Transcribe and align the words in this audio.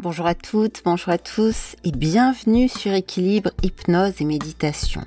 Bonjour 0.00 0.26
à 0.26 0.34
toutes, 0.34 0.82
bonjour 0.84 1.10
à 1.10 1.18
tous 1.18 1.76
et 1.84 1.92
bienvenue 1.92 2.68
sur 2.68 2.92
Équilibre, 2.92 3.50
Hypnose 3.62 4.20
et 4.20 4.24
Méditation. 4.24 5.02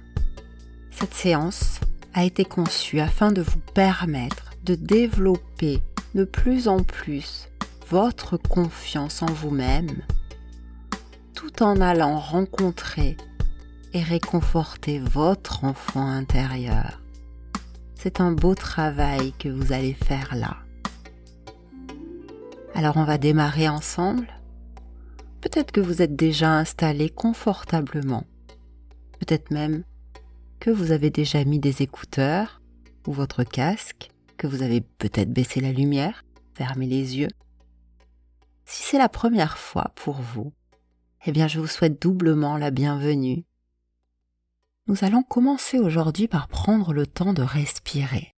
Cette 0.91 1.13
séance 1.13 1.81
a 2.13 2.23
été 2.23 2.45
conçue 2.45 3.01
afin 3.01 3.33
de 3.33 3.41
vous 3.41 3.59
permettre 3.73 4.53
de 4.63 4.75
développer 4.75 5.81
de 6.15 6.23
plus 6.23 6.69
en 6.69 6.83
plus 6.83 7.49
votre 7.89 8.37
confiance 8.37 9.21
en 9.21 9.25
vous-même 9.25 10.03
tout 11.35 11.61
en 11.61 11.81
allant 11.81 12.17
rencontrer 12.17 13.17
et 13.93 14.01
réconforter 14.01 14.99
votre 14.99 15.65
enfant 15.65 16.07
intérieur. 16.07 17.01
C'est 17.93 18.21
un 18.21 18.31
beau 18.31 18.55
travail 18.55 19.33
que 19.37 19.49
vous 19.49 19.73
allez 19.73 19.93
faire 19.93 20.33
là. 20.33 20.55
Alors 22.73 22.95
on 22.95 23.03
va 23.03 23.17
démarrer 23.17 23.67
ensemble 23.67 24.27
Peut-être 25.41 25.71
que 25.71 25.81
vous 25.81 26.01
êtes 26.01 26.15
déjà 26.15 26.51
installé 26.51 27.09
confortablement. 27.09 28.25
Peut-être 29.19 29.51
même 29.51 29.83
que 30.59 30.71
vous 30.71 30.91
avez 30.91 31.09
déjà 31.09 31.43
mis 31.45 31.59
des 31.59 31.81
écouteurs 31.81 32.61
ou 33.05 33.13
votre 33.13 33.43
casque, 33.43 34.11
que 34.37 34.47
vous 34.47 34.63
avez 34.63 34.81
peut-être 34.81 35.31
baissé 35.31 35.61
la 35.61 35.71
lumière, 35.71 36.23
fermé 36.55 36.87
les 36.87 37.17
yeux. 37.17 37.29
Si 38.65 38.83
c'est 38.83 38.97
la 38.97 39.09
première 39.09 39.57
fois 39.57 39.91
pour 39.95 40.15
vous, 40.15 40.53
eh 41.25 41.31
bien 41.31 41.47
je 41.47 41.59
vous 41.59 41.67
souhaite 41.67 42.01
doublement 42.01 42.57
la 42.57 42.71
bienvenue. 42.71 43.45
Nous 44.87 45.03
allons 45.03 45.23
commencer 45.23 45.79
aujourd'hui 45.79 46.27
par 46.27 46.47
prendre 46.47 46.93
le 46.93 47.05
temps 47.05 47.33
de 47.33 47.43
respirer. 47.43 48.33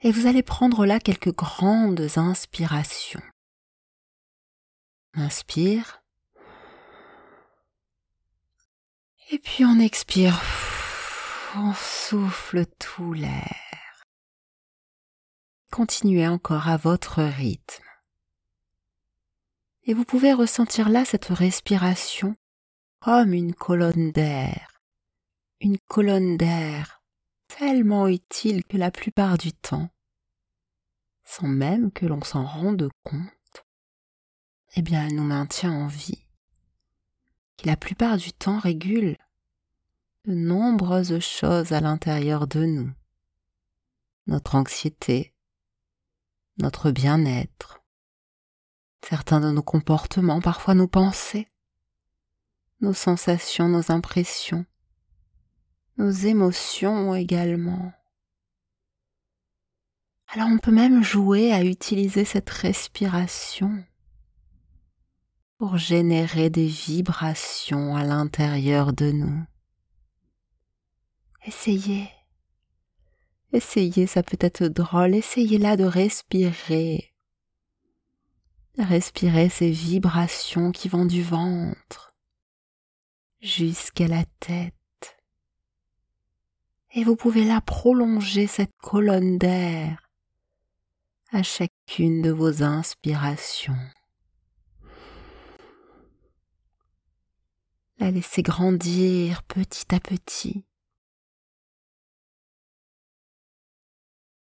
Et 0.00 0.12
vous 0.12 0.26
allez 0.26 0.42
prendre 0.42 0.86
là 0.86 1.00
quelques 1.00 1.34
grandes 1.34 2.06
inspirations. 2.16 3.22
Inspire. 5.16 6.02
Et 9.30 9.38
puis 9.38 9.64
on 9.64 9.78
expire. 9.78 10.40
On 11.56 11.72
souffle 11.74 12.66
tout 12.78 13.12
l'air. 13.12 14.04
Continuez 15.70 16.26
encore 16.26 16.68
à 16.68 16.76
votre 16.76 17.22
rythme. 17.22 17.84
Et 19.84 19.94
vous 19.94 20.04
pouvez 20.04 20.32
ressentir 20.32 20.88
là 20.88 21.04
cette 21.04 21.26
respiration 21.26 22.34
comme 23.00 23.34
une 23.34 23.54
colonne 23.54 24.10
d'air. 24.12 24.80
Une 25.60 25.78
colonne 25.78 26.36
d'air 26.36 27.02
tellement 27.46 28.08
utile 28.08 28.64
que 28.64 28.76
la 28.76 28.90
plupart 28.90 29.38
du 29.38 29.52
temps, 29.52 29.88
sans 31.24 31.46
même 31.46 31.92
que 31.92 32.06
l'on 32.06 32.22
s'en 32.22 32.44
rende 32.44 32.88
compte, 33.04 33.43
eh 34.76 34.82
bien 34.82 35.06
elle 35.06 35.14
nous 35.14 35.24
maintient 35.24 35.72
en 35.72 35.86
vie, 35.86 36.26
qui 37.56 37.66
la 37.66 37.76
plupart 37.76 38.16
du 38.16 38.32
temps 38.32 38.58
régule 38.58 39.16
de 40.24 40.34
nombreuses 40.34 41.18
choses 41.20 41.72
à 41.72 41.80
l'intérieur 41.80 42.46
de 42.46 42.64
nous. 42.64 42.90
Notre 44.26 44.54
anxiété, 44.54 45.34
notre 46.58 46.90
bien-être, 46.90 47.82
certains 49.02 49.40
de 49.40 49.50
nos 49.50 49.62
comportements, 49.62 50.40
parfois 50.40 50.74
nos 50.74 50.88
pensées, 50.88 51.46
nos 52.80 52.94
sensations, 52.94 53.68
nos 53.68 53.92
impressions, 53.92 54.64
nos 55.98 56.10
émotions 56.10 57.14
également. 57.14 57.92
Alors 60.28 60.48
on 60.48 60.58
peut 60.58 60.72
même 60.72 61.02
jouer 61.02 61.52
à 61.52 61.62
utiliser 61.62 62.24
cette 62.24 62.50
respiration 62.50 63.84
pour 65.66 65.78
générer 65.78 66.50
des 66.50 66.66
vibrations 66.66 67.96
à 67.96 68.04
l'intérieur 68.04 68.92
de 68.92 69.10
nous. 69.10 69.46
Essayez. 71.46 72.10
Essayez, 73.50 74.06
ça 74.06 74.22
peut 74.22 74.36
être 74.40 74.66
drôle. 74.66 75.14
Essayez 75.14 75.56
là 75.56 75.78
de 75.78 75.84
respirer. 75.84 77.14
Respirer 78.76 79.48
ces 79.48 79.70
vibrations 79.70 80.70
qui 80.70 80.90
vont 80.90 81.06
du 81.06 81.22
ventre 81.22 82.14
jusqu'à 83.40 84.06
la 84.06 84.26
tête. 84.40 84.74
Et 86.92 87.04
vous 87.04 87.16
pouvez 87.16 87.46
là 87.46 87.62
prolonger 87.62 88.46
cette 88.48 88.76
colonne 88.82 89.38
d'air 89.38 90.10
à 91.32 91.42
chacune 91.42 92.20
de 92.20 92.30
vos 92.30 92.62
inspirations. 92.62 93.80
La 97.98 98.10
laisser 98.10 98.42
grandir 98.42 99.42
petit 99.44 99.94
à 99.94 100.00
petit. 100.00 100.64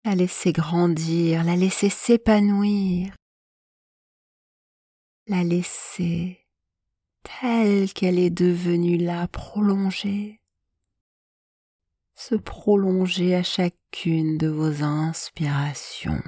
La 0.05 0.15
laisser 0.15 0.53
grandir, 0.53 1.45
la 1.45 1.57
laisser 1.57 1.89
s'épanouir, 1.89 3.15
la 5.27 5.43
laisser 5.43 6.47
telle 7.23 7.91
qu'elle 7.93 8.19
est 8.19 8.31
devenue 8.31 8.99
là, 8.99 9.27
prolongée, 9.29 10.43
se 12.15 12.35
prolonger 12.35 13.35
à 13.35 13.43
chacune 13.43 14.37
de 14.37 14.49
vos 14.49 14.83
inspirations. 14.83 16.23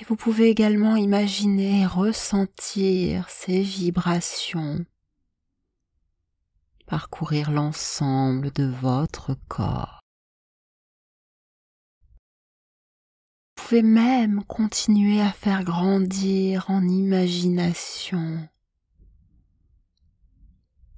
Et 0.00 0.04
vous 0.04 0.16
pouvez 0.16 0.48
également 0.48 0.96
imaginer 0.96 1.82
et 1.82 1.86
ressentir 1.86 3.28
ces 3.28 3.60
vibrations 3.60 4.84
parcourir 6.90 7.52
l'ensemble 7.52 8.50
de 8.50 8.64
votre 8.64 9.36
corps. 9.46 10.00
Vous 13.56 13.62
pouvez 13.62 13.82
même 13.82 14.42
continuer 14.42 15.20
à 15.20 15.30
faire 15.30 15.62
grandir 15.62 16.64
en 16.68 16.82
imagination 16.88 18.48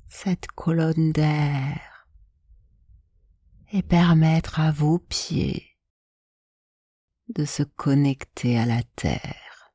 cette 0.09 0.47
colonne 0.47 1.13
d'air 1.13 2.07
et 3.71 3.83
permettre 3.83 4.61
à 4.61 4.73
vos 4.73 4.99
pieds 4.99 5.72
de 7.29 7.45
se 7.45 7.63
connecter 7.63 8.59
à 8.59 8.67
la 8.67 8.83
terre. 8.83 9.73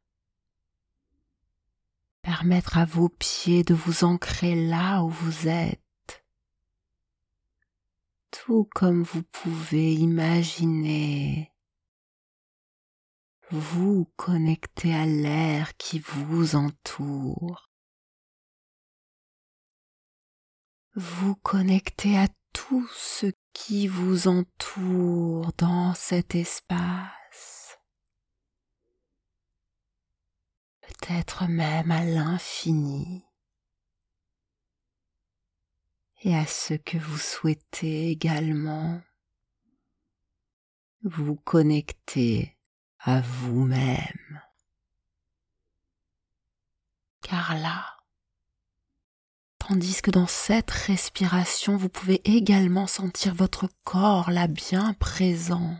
Permettre 2.21 2.77
à 2.77 2.85
vos 2.85 3.09
pieds 3.09 3.63
de 3.63 3.73
vous 3.73 4.03
ancrer 4.03 4.55
là 4.67 5.01
où 5.03 5.09
vous 5.09 5.47
êtes, 5.47 6.25
tout 8.31 8.67
comme 8.73 9.03
vous 9.03 9.23
pouvez 9.23 9.93
imaginer 9.93 11.53
vous 13.49 14.11
connecter 14.17 14.93
à 14.93 15.05
l'air 15.05 15.77
qui 15.77 15.99
vous 15.99 16.55
entoure. 16.55 17.71
Vous 20.95 21.35
connecter 21.35 22.17
à 22.17 22.27
tout 22.51 22.87
ce 22.93 23.27
qui 23.53 23.87
vous 23.87 24.27
entoure 24.27 25.53
dans 25.57 25.93
cet 25.93 26.35
espace. 26.35 27.16
Peut-être 30.97 31.47
même 31.47 31.91
à 31.91 32.03
l'infini. 32.03 33.23
Et 36.23 36.35
à 36.35 36.45
ce 36.45 36.73
que 36.73 36.97
vous 36.97 37.17
souhaitez 37.17 38.09
également. 38.09 39.01
Vous 41.03 41.35
connecter 41.35 42.57
à 42.99 43.21
vous-même. 43.21 44.41
Car 47.21 47.55
là, 47.55 47.85
tandis 49.59 50.01
que 50.01 50.11
dans 50.11 50.27
cette 50.27 50.71
respiration, 50.71 51.77
vous 51.77 51.89
pouvez 51.89 52.21
également 52.25 52.87
sentir 52.87 53.35
votre 53.35 53.69
corps 53.83 54.31
là 54.31 54.47
bien 54.47 54.93
présent, 54.93 55.77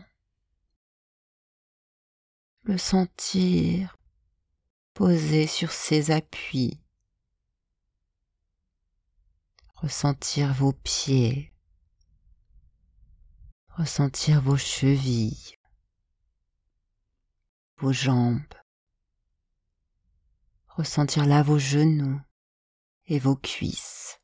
le 2.62 2.78
sentir 2.78 3.97
Posez 4.98 5.46
sur 5.46 5.70
ses 5.70 6.10
appuis. 6.10 6.76
Ressentir 9.76 10.52
vos 10.54 10.72
pieds. 10.72 11.52
Ressentir 13.76 14.40
vos 14.42 14.56
chevilles. 14.56 15.54
Vos 17.76 17.92
jambes. 17.92 18.42
Ressentir 20.66 21.26
là 21.26 21.44
vos 21.44 21.60
genoux 21.60 22.20
et 23.06 23.20
vos 23.20 23.36
cuisses. 23.36 24.18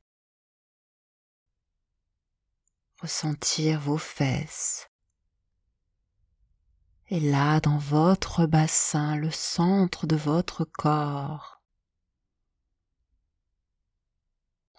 Ressentir 3.00 3.78
vos 3.78 3.98
fesses 3.98 4.88
Et 7.14 7.20
là, 7.20 7.60
dans 7.60 7.78
votre 7.78 8.44
bassin, 8.44 9.14
le 9.14 9.30
centre 9.30 10.08
de 10.08 10.16
votre 10.16 10.64
corps, 10.64 11.62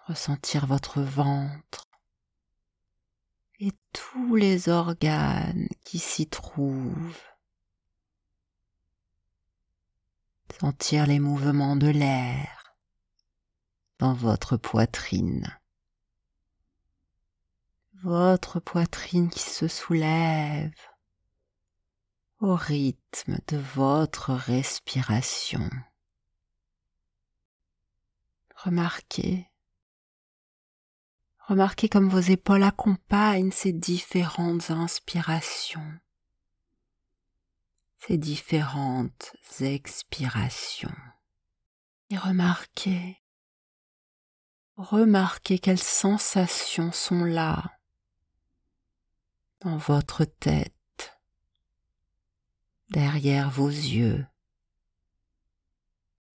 ressentir 0.05 0.65
votre 0.65 0.99
ventre 1.01 1.87
et 3.61 3.71
tous 3.93 4.35
les 4.35 4.67
organes 4.67 5.69
qui 5.85 5.97
s'y 5.97 6.27
trouvent. 6.27 7.23
Sentir 10.59 11.07
les 11.07 11.21
mouvements 11.21 11.77
de 11.77 11.87
l'air 11.87 12.75
dans 13.97 14.13
votre 14.13 14.57
poitrine. 14.57 15.57
Votre 17.93 18.59
poitrine 18.59 19.29
qui 19.29 19.39
se 19.39 19.69
soulève 19.69 20.75
rythme 22.53 23.39
de 23.47 23.57
votre 23.57 24.33
respiration. 24.33 25.69
Remarquez 28.55 29.49
Remarquez 31.47 31.89
comme 31.89 32.09
vos 32.09 32.19
épaules 32.19 32.63
accompagnent 32.63 33.51
ces 33.51 33.71
différentes 33.71 34.71
inspirations, 34.71 35.99
ces 37.99 38.17
différentes 38.17 39.35
expirations. 39.59 40.95
Et 42.09 42.17
remarquez, 42.17 43.21
remarquez 44.75 45.59
quelles 45.59 45.77
sensations 45.77 46.91
sont 46.91 47.23
là 47.23 47.77
dans 49.61 49.77
votre 49.77 50.25
tête, 50.25 50.74
derrière 52.89 53.49
vos 53.49 53.69
yeux, 53.69 54.25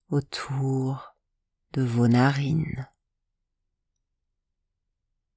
autour 0.10 1.16
de 1.74 1.82
vos 1.82 2.08
narines. 2.08 2.88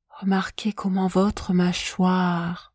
Remarquez 0.08 0.72
comment 0.72 1.06
votre 1.06 1.52
mâchoire 1.52 2.74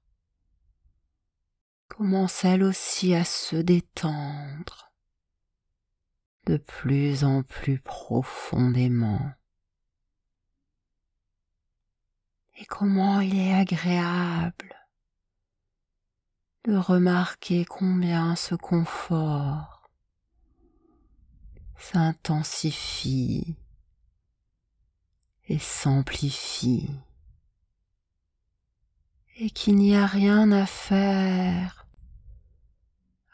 commence 1.88 2.44
elle 2.46 2.64
aussi 2.64 3.14
à 3.14 3.24
se 3.24 3.56
détendre 3.56 4.94
de 6.46 6.58
plus 6.58 7.24
en 7.24 7.44
plus 7.44 7.80
profondément. 7.80 9.32
Et 12.58 12.66
comment 12.66 13.22
il 13.22 13.38
est 13.40 13.54
agréable 13.54 14.83
de 16.66 16.76
remarquer 16.76 17.66
combien 17.66 18.36
ce 18.36 18.56
confort 18.56 19.90
s'intensifie 21.78 23.56
et 25.48 25.60
s'amplifie 25.60 26.90
et 29.38 29.50
qu'il 29.50 29.76
n'y 29.76 29.96
a 29.96 30.06
rien 30.06 30.52
à 30.52 30.66
faire, 30.66 31.88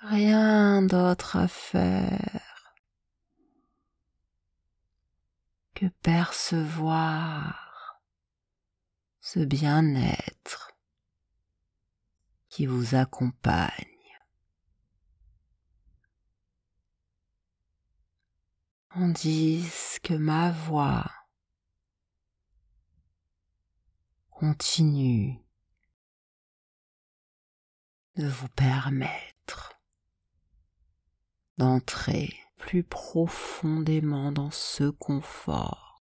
rien 0.01 0.81
d'autre 0.81 1.35
à 1.35 1.47
faire 1.47 2.73
que 5.75 5.85
percevoir 6.01 8.01
ce 9.19 9.39
bien-être 9.39 10.68
qui 12.49 12.65
vous 12.65 12.95
accompagne. 12.95 13.85
Tandis 18.89 19.99
que 20.03 20.15
ma 20.15 20.51
voix 20.51 21.05
continue 24.31 25.39
de 28.15 28.27
vous 28.27 28.49
permettre 28.49 29.79
d'entrer 31.57 32.33
plus 32.57 32.83
profondément 32.83 34.31
dans 34.31 34.51
ce 34.51 34.89
confort, 34.89 36.03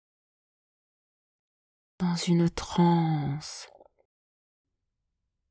dans 1.99 2.15
une 2.15 2.49
transe 2.49 3.69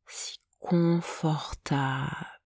si 0.06 0.41
confortable. 0.62 2.41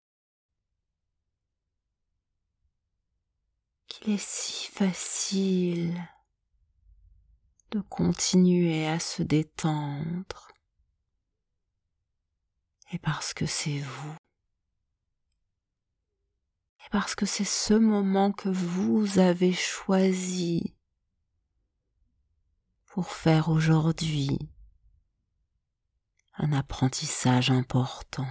Qu'il 3.88 4.14
est 4.14 4.24
si 4.24 4.70
facile 4.70 6.00
de 7.72 7.80
continuer 7.80 8.86
à 8.86 9.00
se 9.00 9.22
détendre. 9.22 10.52
Et 12.92 12.98
parce 12.98 13.34
que 13.34 13.46
c'est 13.46 13.80
vous. 13.80 14.16
Et 16.86 16.88
parce 16.92 17.14
que 17.16 17.26
c'est 17.26 17.44
ce 17.44 17.74
moment 17.74 18.30
que 18.30 18.48
vous 18.48 19.18
avez 19.18 19.52
choisi 19.52 20.76
pour 22.86 23.10
faire 23.10 23.48
aujourd'hui 23.48 24.38
un 26.36 26.52
apprentissage 26.52 27.50
important. 27.50 28.26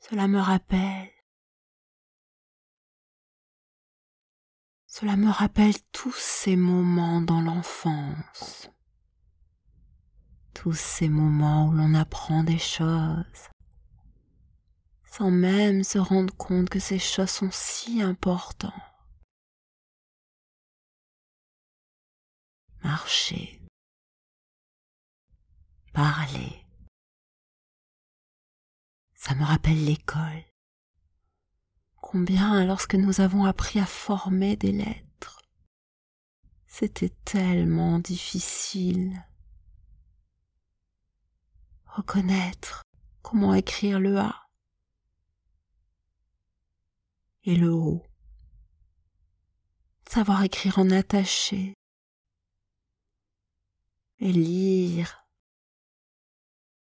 Cela 0.00 0.28
me 0.28 0.38
rappelle 0.38 1.10
Cela 4.86 5.16
me 5.16 5.28
rappelle 5.28 5.74
tous 5.90 6.14
ces 6.16 6.56
moments 6.56 7.20
dans 7.20 7.40
l'enfance 7.40 8.70
tous 10.54 10.72
ces 10.72 11.08
moments 11.08 11.66
où 11.66 11.72
l'on 11.72 11.94
apprend 11.94 12.44
des 12.44 12.58
choses 12.58 13.50
sans 15.04 15.30
même 15.30 15.84
se 15.84 15.98
rendre 15.98 16.34
compte 16.36 16.68
que 16.68 16.80
ces 16.80 16.98
choses 16.98 17.30
sont 17.30 17.50
si 17.52 18.02
importantes. 18.02 18.72
Marcher, 22.82 23.60
parler, 25.94 26.66
ça 29.14 29.34
me 29.36 29.44
rappelle 29.44 29.84
l'école. 29.84 30.44
Combien 32.02 32.64
lorsque 32.66 32.96
nous 32.96 33.20
avons 33.20 33.44
appris 33.44 33.78
à 33.78 33.86
former 33.86 34.56
des 34.56 34.72
lettres, 34.72 35.40
c'était 36.66 37.14
tellement 37.24 38.00
difficile. 38.00 39.24
Reconnaître 41.86 42.82
comment 43.22 43.54
écrire 43.54 44.00
le 44.00 44.18
A. 44.18 44.48
Et 47.44 47.54
le 47.54 47.70
O, 47.70 48.04
savoir 50.08 50.42
écrire 50.42 50.80
en 50.80 50.90
attaché. 50.90 51.74
Et 54.18 54.32
lire 54.32 55.23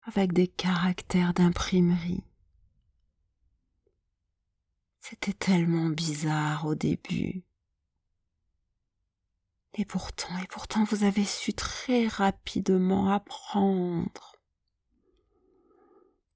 avec 0.07 0.31
des 0.31 0.47
caractères 0.47 1.33
d'imprimerie. 1.33 2.23
C'était 5.01 5.33
tellement 5.33 5.89
bizarre 5.89 6.65
au 6.65 6.75
début. 6.75 7.43
Et 9.73 9.83
pourtant, 9.83 10.35
et 10.37 10.47
pourtant, 10.47 10.85
vous 10.85 11.03
avez 11.03 11.25
su 11.25 11.53
très 11.53 12.07
rapidement 12.07 13.11
apprendre 13.11 14.37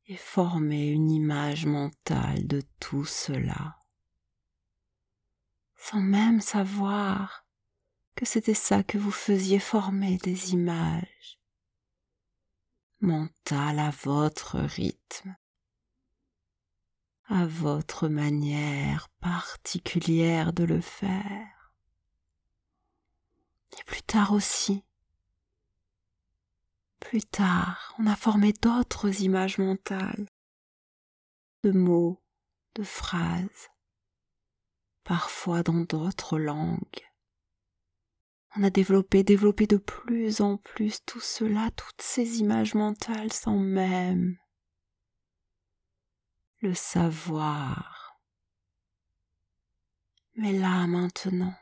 et 0.08 0.18
former 0.18 0.90
une 0.90 1.10
image 1.10 1.66
mentale 1.66 2.46
de 2.46 2.62
tout 2.82 3.06
cela, 3.06 3.80
sans 5.78 6.01
même 6.01 6.42
savoir 6.42 7.46
que 8.16 8.25
c'était 8.25 8.54
ça 8.54 8.84
que 8.84 8.98
vous 8.98 9.12
faisiez 9.12 9.60
former 9.60 10.18
des 10.18 10.51
images 10.51 11.40
mentales 13.01 13.79
à 13.79 13.89
votre 13.89 14.60
rythme, 14.60 15.36
à 17.27 17.46
votre 17.46 18.08
manière 18.08 19.10
particulière 19.20 20.53
de 20.53 20.63
le 20.63 20.81
faire. 20.81 21.74
Et 23.79 23.84
plus 23.86 24.03
tard 24.03 24.34
aussi, 24.34 24.84
plus 27.00 27.24
tard, 27.24 27.96
on 28.00 28.05
a 28.05 28.15
formé 28.15 28.53
d'autres 28.53 29.22
images 29.22 29.58
mentales, 29.58 30.27
de 31.63 31.72
mots, 31.72 32.22
de 32.75 32.84
phrases, 32.84 33.70
parfois 35.03 35.63
dans 35.63 35.81
d'autres 35.81 36.38
langues. 36.38 37.11
On 38.55 38.63
a 38.63 38.70
développé, 38.70 39.24
développé 39.24 39.65
de 39.65 39.77
plus 39.77 40.41
en 40.41 40.58
plus 40.58 41.00
tout 41.05 41.22
cela, 41.22 41.72
toutes 41.72 42.01
ces 42.01 42.39
images 42.39 42.74
mentales 42.74 43.31
sans 43.31 43.58
même 43.58 44.38
le 46.60 46.74
savoir. 46.74 48.20
Mais 50.36 50.51
là 50.51 50.86
maintenant, 50.86 51.55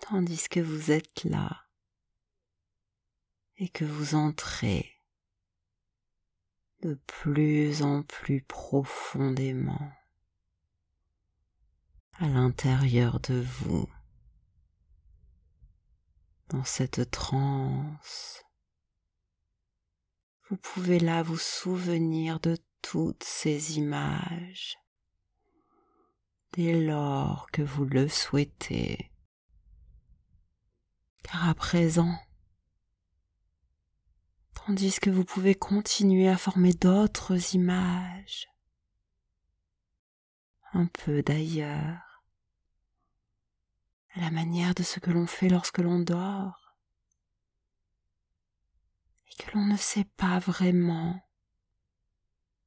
tandis 0.00 0.48
que 0.48 0.60
vous 0.60 0.90
êtes 0.90 1.24
là 1.24 1.66
et 3.58 3.68
que 3.68 3.84
vous 3.84 4.14
entrez 4.14 4.90
de 6.82 6.94
plus 7.06 7.82
en 7.82 8.02
plus 8.02 8.42
profondément 8.42 9.92
à 12.18 12.28
l'intérieur 12.28 13.20
de 13.20 13.40
vous, 13.40 13.88
dans 16.48 16.64
cette 16.64 17.10
transe. 17.10 18.42
Vous 20.48 20.56
pouvez 20.56 20.98
là 20.98 21.22
vous 21.22 21.36
souvenir 21.36 22.40
de 22.40 22.56
toutes 22.80 23.24
ces 23.24 23.76
images 23.76 24.78
dès 26.52 26.80
lors 26.80 27.50
que 27.50 27.62
vous 27.62 27.84
le 27.84 28.08
souhaitez. 28.08 29.10
Car 31.22 31.48
à 31.48 31.54
présent, 31.54 32.16
tandis 34.54 34.98
que 35.00 35.10
vous 35.10 35.24
pouvez 35.24 35.54
continuer 35.54 36.28
à 36.28 36.38
former 36.38 36.72
d'autres 36.72 37.54
images, 37.54 38.48
un 40.72 40.86
peu 40.86 41.22
d'ailleurs, 41.22 42.05
à 44.16 44.20
la 44.20 44.30
manière 44.30 44.74
de 44.74 44.82
ce 44.82 44.98
que 44.98 45.10
l'on 45.10 45.26
fait 45.26 45.48
lorsque 45.48 45.78
l'on 45.78 45.98
dort, 45.98 46.74
et 49.28 49.42
que 49.42 49.50
l'on 49.52 49.66
ne 49.66 49.76
sait 49.76 50.08
pas 50.16 50.38
vraiment 50.38 51.20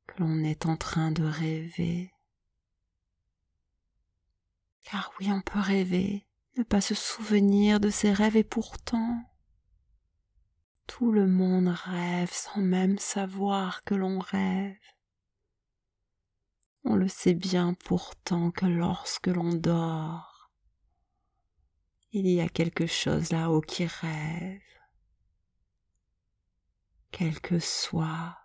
que 0.08 0.22
l'on 0.22 0.44
est 0.44 0.65
en 0.65 0.77
train 0.77 1.12
de 1.12 1.24
rêver. 1.24 2.13
Car 4.84 5.12
oui, 5.20 5.32
on 5.32 5.41
peut 5.41 5.60
rêver, 5.60 6.27
ne 6.58 6.63
pas 6.63 6.82
se 6.82 6.96
souvenir 6.96 7.79
de 7.79 7.89
ses 7.89 8.13
rêves 8.13 8.38
et 8.38 8.44
pourtant, 8.44 9.24
tout 10.88 11.12
le 11.12 11.27
monde 11.27 11.68
rêve 11.68 12.32
sans 12.32 12.62
même 12.62 12.98
savoir 13.00 13.84
que 13.84 13.96
l'on 13.96 14.20
rêve. 14.20 14.77
On 16.84 16.96
le 16.96 17.08
sait 17.08 17.36
bien 17.36 17.74
pourtant 17.74 18.51
que 18.51 18.65
lorsque 18.65 19.27
l'on 19.27 19.53
dort, 19.53 20.29
il 22.12 22.28
y 22.28 22.42
a 22.42 22.50
quelque 22.50 22.88
chose 22.88 23.32
là-haut 23.32 23.62
qui 23.62 23.86
rêve. 23.86 24.62
Quel 27.12 27.39
que 27.39 27.60
soit 27.60 28.38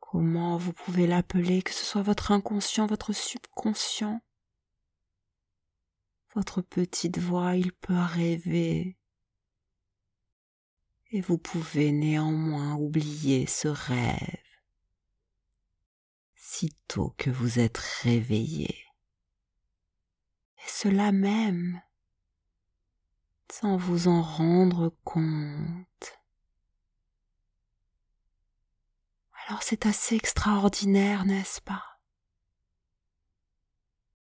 comment 0.00 0.56
vous 0.56 0.72
pouvez 0.72 1.06
l'appeler, 1.06 1.62
que 1.62 1.72
ce 1.72 1.84
soit 1.84 2.02
votre 2.02 2.32
inconscient, 2.32 2.86
votre 2.86 3.12
subconscient, 3.12 4.20
votre 6.34 6.62
petite 6.62 7.18
voix, 7.18 7.56
il 7.56 7.72
peut 7.72 7.98
rêver 7.98 8.96
et 11.10 11.20
vous 11.20 11.38
pouvez 11.38 11.92
néanmoins 11.92 12.74
oublier 12.74 13.46
ce 13.46 13.68
rêve 13.68 14.42
sitôt 16.34 17.14
que 17.16 17.30
vous 17.30 17.58
êtes 17.58 17.78
réveillé. 17.78 18.84
Et 20.58 20.68
cela 20.68 21.12
même 21.12 21.80
sans 23.50 23.76
vous 23.76 24.08
en 24.08 24.22
rendre 24.22 24.94
compte. 25.04 26.18
Alors 29.46 29.62
c'est 29.62 29.86
assez 29.86 30.16
extraordinaire, 30.16 31.24
n'est-ce 31.24 31.60
pas? 31.60 32.00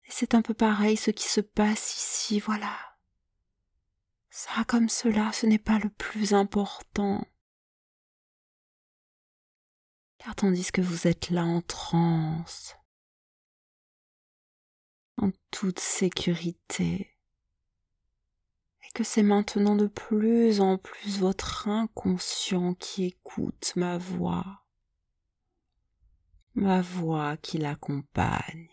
Et 0.05 0.11
c'est 0.11 0.35
un 0.35 0.41
peu 0.41 0.53
pareil 0.53 0.97
ce 0.97 1.11
qui 1.11 1.27
se 1.27 1.41
passe 1.41 1.95
ici, 1.97 2.39
voilà. 2.39 2.77
Ça 4.29 4.63
comme 4.65 4.89
cela, 4.89 5.31
ce 5.31 5.45
n'est 5.45 5.59
pas 5.59 5.79
le 5.79 5.89
plus 5.89 6.33
important. 6.33 7.25
Car 10.17 10.35
tandis 10.35 10.71
que 10.71 10.81
vous 10.81 11.07
êtes 11.07 11.29
là 11.29 11.43
en 11.45 11.61
transe, 11.61 12.75
en 15.17 15.31
toute 15.51 15.79
sécurité, 15.79 17.16
que 18.97 19.03
c'est 19.03 19.21
maintenant 19.21 19.75
de 19.75 19.85
plus 19.85 20.59
en 20.59 20.79
plus 20.79 21.19
votre 21.19 21.67
inconscient 21.67 22.73
qui 22.73 23.03
écoute 23.05 23.73
ma 23.75 23.99
voix, 23.99 24.65
ma 26.55 26.81
voix 26.81 27.37
qui 27.37 27.59
l'accompagne. 27.59 28.71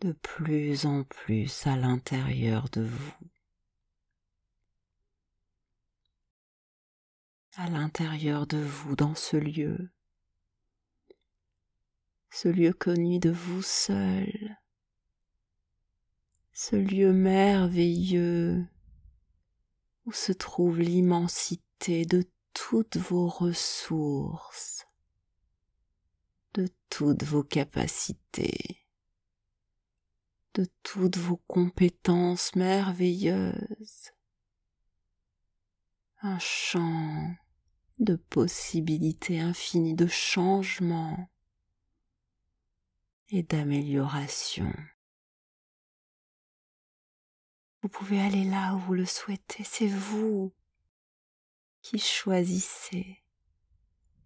De 0.00 0.12
plus 0.12 0.86
en 0.86 1.04
plus 1.04 1.66
à 1.66 1.76
l'intérieur 1.76 2.70
de 2.70 2.84
vous. 2.84 3.14
à 7.58 7.68
l'intérieur 7.68 8.46
de 8.46 8.58
vous 8.58 8.96
dans 8.96 9.14
ce 9.14 9.36
lieu, 9.36 9.90
ce 12.30 12.48
lieu 12.48 12.72
connu 12.72 13.18
de 13.18 13.30
vous 13.30 13.62
seul, 13.62 14.58
ce 16.58 16.74
lieu 16.74 17.12
merveilleux 17.12 18.66
où 20.06 20.12
se 20.12 20.32
trouve 20.32 20.80
l'immensité 20.80 22.06
de 22.06 22.24
toutes 22.54 22.96
vos 22.96 23.28
ressources, 23.28 24.86
de 26.54 26.66
toutes 26.88 27.24
vos 27.24 27.42
capacités, 27.42 28.86
de 30.54 30.66
toutes 30.82 31.18
vos 31.18 31.42
compétences 31.46 32.54
merveilleuses, 32.56 34.12
un 36.22 36.38
champ 36.38 37.34
de 37.98 38.16
possibilités 38.16 39.40
infinies 39.40 39.94
de 39.94 40.06
changement 40.06 41.28
et 43.28 43.42
d'amélioration. 43.42 44.72
Vous 47.86 47.98
pouvez 48.00 48.20
aller 48.20 48.42
là 48.42 48.74
où 48.74 48.78
vous 48.80 48.94
le 48.94 49.06
souhaitez, 49.06 49.62
c'est 49.62 49.86
vous 49.86 50.52
qui 51.82 52.00
choisissez. 52.00 53.22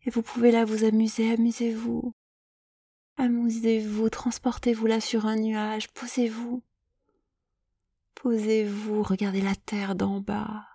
Et 0.02 0.09
vous 0.09 0.23
pouvez 0.23 0.50
là 0.50 0.64
vous 0.64 0.85
amuser, 0.85 1.31
amusez-vous. 1.31 2.14
Amusez-vous, 3.19 4.09
transportez-vous 4.09 4.87
là 4.87 4.99
sur 4.99 5.26
un 5.26 5.37
nuage, 5.37 5.90
posez-vous. 5.90 6.62
Posez-vous, 8.14 9.02
regardez 9.02 9.43
la 9.43 9.55
terre 9.55 9.95
d'en 9.95 10.21
bas. 10.21 10.67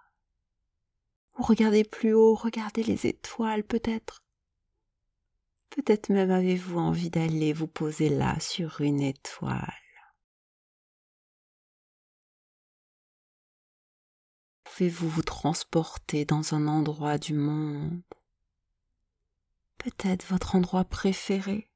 Ou 1.40 1.42
regardez 1.42 1.86
plus 1.86 2.14
haut, 2.14 2.36
regardez 2.36 2.84
les 2.84 3.08
étoiles 3.08 3.64
peut-être. 3.64 4.22
Peut-être 5.72 6.10
même 6.10 6.30
avez-vous 6.30 6.78
envie 6.78 7.10
d'aller 7.10 7.52
vous 7.52 7.66
poser 7.66 8.10
là 8.10 8.40
sur 8.40 8.80
une 8.82 9.02
étoile. 9.02 9.74
Pouvez-vous 14.76 15.08
vous 15.08 15.24
transporter 15.24 16.26
dans 16.26 16.54
un 16.54 16.68
endroit 16.68 17.18
du 17.18 17.34
monde? 17.34 18.02
Peut-être 19.78 20.26
votre 20.26 20.58
endroit 20.58 20.84
préféré. 20.84 21.70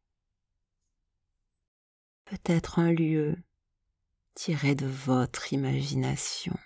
Peut-être 2.25 2.77
un 2.77 2.91
lieu 2.91 3.37
tiré 4.33 4.75
de 4.75 4.85
votre 4.85 5.53
imagination. 5.53 6.59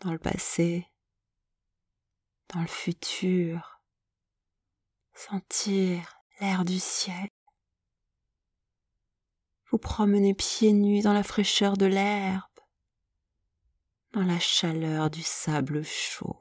Dans 0.00 0.10
le 0.10 0.18
passé, 0.18 0.88
dans 2.52 2.60
le 2.60 2.66
futur, 2.66 3.80
sentir 5.12 6.20
l'air 6.40 6.64
du 6.64 6.80
ciel, 6.80 7.28
vous 9.70 9.78
promener 9.78 10.34
pieds 10.34 10.72
nus 10.72 11.02
dans 11.02 11.12
la 11.12 11.22
fraîcheur 11.22 11.76
de 11.76 11.86
l'herbe, 11.86 12.53
dans 14.14 14.22
la 14.22 14.38
chaleur 14.38 15.10
du 15.10 15.22
sable 15.22 15.84
chaud, 15.84 16.40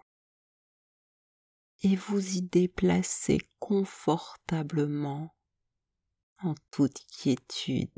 et 1.82 1.96
vous 1.96 2.38
y 2.38 2.42
déplacer 2.42 3.40
confortablement 3.60 5.36
en 6.42 6.56
toute 6.72 7.06
quiétude. 7.08 7.92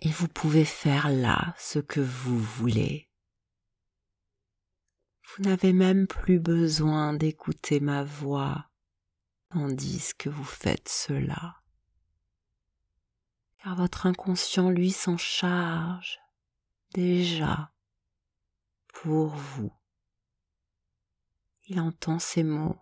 Et 0.00 0.10
vous 0.10 0.28
pouvez 0.28 0.64
faire 0.64 1.10
là 1.10 1.54
ce 1.58 1.78
que 1.78 2.00
vous 2.00 2.38
voulez 2.38 3.10
vous 5.36 5.44
n'avez 5.44 5.72
même 5.72 6.06
plus 6.06 6.40
besoin 6.40 7.14
d'écouter 7.14 7.78
ma 7.78 8.02
voix 8.02 8.68
tandis 9.50 10.12
que 10.18 10.28
vous 10.28 10.44
faites 10.44 10.88
cela. 10.88 11.56
Car 13.62 13.76
votre 13.76 14.06
inconscient, 14.06 14.70
lui, 14.70 14.90
s'en 14.90 15.16
charge 15.16 16.18
déjà 16.94 17.72
pour 18.92 19.28
vous. 19.28 19.72
Il 21.66 21.80
entend 21.80 22.18
ces 22.18 22.42
mots. 22.42 22.78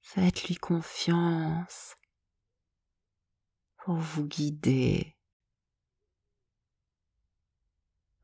Faites-lui 0.00 0.56
confiance. 0.56 1.94
Pour 3.76 3.96
vous 3.96 4.24
guider. 4.24 5.16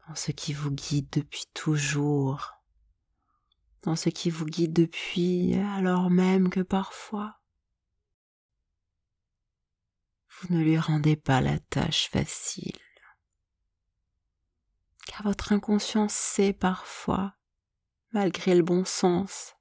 Dans 0.09 0.15
ce 0.15 0.31
qui 0.31 0.53
vous 0.53 0.71
guide 0.71 1.11
depuis 1.11 1.47
toujours, 1.53 2.53
dans 3.83 3.97
ce 3.97 4.09
qui 4.09 4.31
vous 4.31 4.47
guide 4.47 4.73
depuis 4.73 5.55
alors 5.55 6.11
même 6.11 6.49
que 6.49 6.61
parfois. 6.61 7.41
Vous 10.29 10.55
ne 10.55 10.63
lui 10.63 10.79
rendez 10.79 11.17
pas 11.17 11.41
la 11.41 11.59
tâche 11.59 12.09
facile. 12.11 12.86
Car 15.17 15.25
votre 15.25 15.53
inconscience 15.53 16.13
sait 16.13 16.53
parfois, 16.53 17.35
malgré 18.13 18.55
le 18.55 18.63
bon 18.63 18.85
sens, 18.85 19.55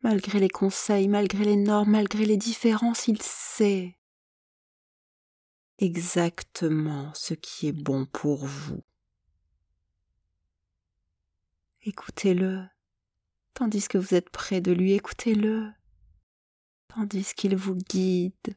malgré 0.00 0.40
les 0.40 0.48
conseils, 0.48 1.06
malgré 1.06 1.44
les 1.44 1.56
normes, 1.56 1.90
malgré 1.90 2.24
les 2.24 2.38
différences, 2.38 3.08
il 3.08 3.20
sait 3.20 3.98
exactement 5.76 7.12
ce 7.12 7.34
qui 7.34 7.68
est 7.68 7.72
bon 7.72 8.06
pour 8.06 8.46
vous. 8.46 8.82
Écoutez-le, 11.82 12.64
tandis 13.52 13.86
que 13.86 13.98
vous 13.98 14.14
êtes 14.14 14.30
près 14.30 14.62
de 14.62 14.72
lui, 14.72 14.94
écoutez-le, 14.94 15.70
tandis 16.88 17.34
qu'il 17.34 17.54
vous 17.54 17.76
guide. 17.76 18.56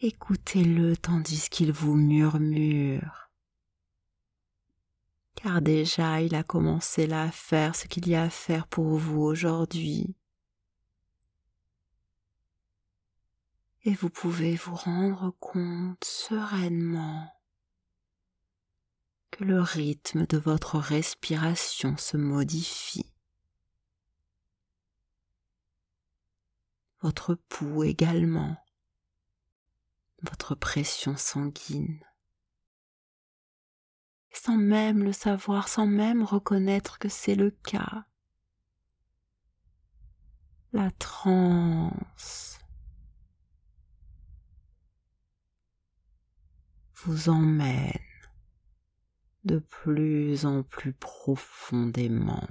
Écoutez-le 0.00 0.96
tandis 0.96 1.48
qu'il 1.50 1.72
vous 1.72 1.96
murmure. 1.96 3.30
Car 5.34 5.60
déjà 5.60 6.20
il 6.20 6.36
a 6.36 6.44
commencé 6.44 7.08
là 7.08 7.24
à 7.24 7.30
faire 7.32 7.74
ce 7.74 7.88
qu'il 7.88 8.06
y 8.06 8.14
a 8.14 8.22
à 8.22 8.30
faire 8.30 8.68
pour 8.68 8.96
vous 8.96 9.22
aujourd'hui. 9.22 10.14
Et 13.82 13.92
vous 13.92 14.08
pouvez 14.08 14.54
vous 14.54 14.76
rendre 14.76 15.34
compte 15.40 16.04
sereinement 16.04 17.28
que 19.32 19.42
le 19.42 19.60
rythme 19.60 20.26
de 20.26 20.38
votre 20.38 20.78
respiration 20.78 21.96
se 21.96 22.16
modifie. 22.16 23.12
Votre 27.00 27.34
pouls 27.34 27.82
également, 27.82 28.56
votre 30.22 30.54
pression 30.54 31.16
sanguine. 31.16 32.04
sans 34.32 34.56
même 34.56 35.02
le 35.02 35.12
savoir, 35.12 35.68
sans 35.68 35.86
même 35.86 36.22
reconnaître 36.22 36.98
que 36.98 37.08
c'est 37.08 37.34
le 37.34 37.50
cas, 37.50 38.04
la 40.72 40.90
transe 40.92 42.58
vous 46.94 47.28
emmène 47.28 47.92
de 49.44 49.58
plus 49.58 50.44
en 50.44 50.62
plus 50.62 50.92
profondément 50.92 52.46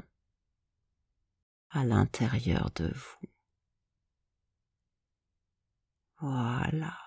à 1.70 1.84
l'intérieur 1.84 2.72
de 2.76 2.92
vous. 2.94 3.30
Voilà. 6.20 7.07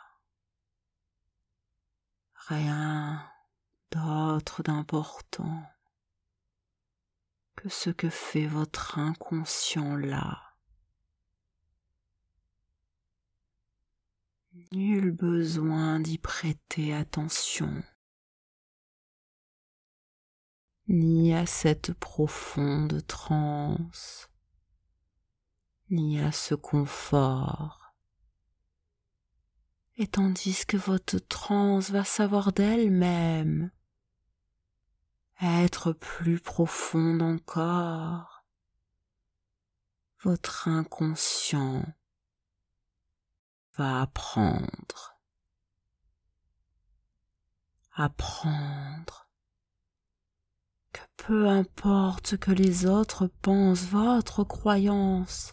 Rien 2.48 3.22
d'autre 3.90 4.62
d'important 4.62 5.62
que 7.56 7.68
ce 7.68 7.90
que 7.90 8.10
fait 8.10 8.46
votre 8.46 8.98
inconscient 8.98 9.96
là. 9.96 10.54
Nul 14.72 15.10
besoin 15.10 16.00
d'y 16.00 16.18
prêter 16.18 16.94
attention 16.94 17.82
ni 20.90 21.32
à 21.32 21.46
cette 21.46 21.92
profonde 21.92 23.06
transe, 23.06 24.28
ni 25.88 26.18
à 26.20 26.32
ce 26.32 26.56
confort. 26.56 27.79
Et 30.00 30.06
tandis 30.06 30.64
que 30.64 30.78
votre 30.78 31.18
transe 31.18 31.90
va 31.90 32.04
savoir 32.04 32.54
d'elle-même 32.54 33.70
être 35.42 35.92
plus 35.92 36.40
profonde 36.40 37.20
encore, 37.20 38.46
votre 40.22 40.68
inconscient 40.68 41.84
va 43.76 44.00
apprendre, 44.00 45.20
apprendre 47.92 49.28
que 50.94 51.02
peu 51.18 51.46
importe 51.46 52.38
que 52.38 52.52
les 52.52 52.86
autres 52.86 53.26
pensent, 53.42 53.84
votre 53.84 54.44
croyance, 54.44 55.52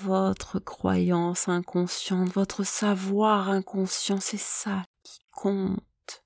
votre 0.00 0.58
croyance 0.58 1.48
inconsciente, 1.48 2.28
votre 2.30 2.64
savoir 2.64 3.48
inconscient, 3.48 4.20
c'est 4.20 4.40
ça 4.40 4.84
qui 5.02 5.20
compte. 5.30 6.24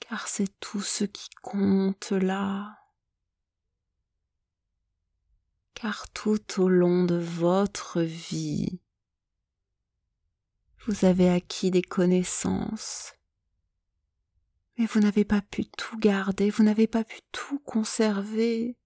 Car 0.00 0.28
c'est 0.28 0.58
tout 0.60 0.82
ce 0.82 1.04
qui 1.04 1.28
compte 1.42 2.12
là. 2.12 2.78
Car 5.74 6.08
tout 6.10 6.60
au 6.60 6.68
long 6.68 7.04
de 7.04 7.16
votre 7.16 8.00
vie, 8.00 8.80
vous 10.86 11.04
avez 11.04 11.28
acquis 11.28 11.70
des 11.70 11.82
connaissances 11.82 13.14
mais 14.78 14.86
vous 14.86 15.00
n'avez 15.00 15.24
pas 15.24 15.40
pu 15.40 15.66
tout 15.66 15.96
garder, 15.98 16.50
vous 16.50 16.64
n'avez 16.64 16.86
pas 16.86 17.04
pu 17.04 17.20
tout 17.32 17.58
conserver. 17.60 18.76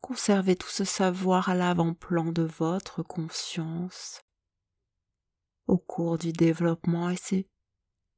Conserver 0.00 0.56
tout 0.56 0.68
ce 0.68 0.84
savoir 0.84 1.48
à 1.48 1.54
l'avant-plan 1.54 2.32
de 2.32 2.42
votre 2.42 3.02
conscience 3.02 4.22
au 5.66 5.76
cours 5.76 6.18
du 6.18 6.32
développement 6.32 7.10
et 7.10 7.16
c'est 7.16 7.48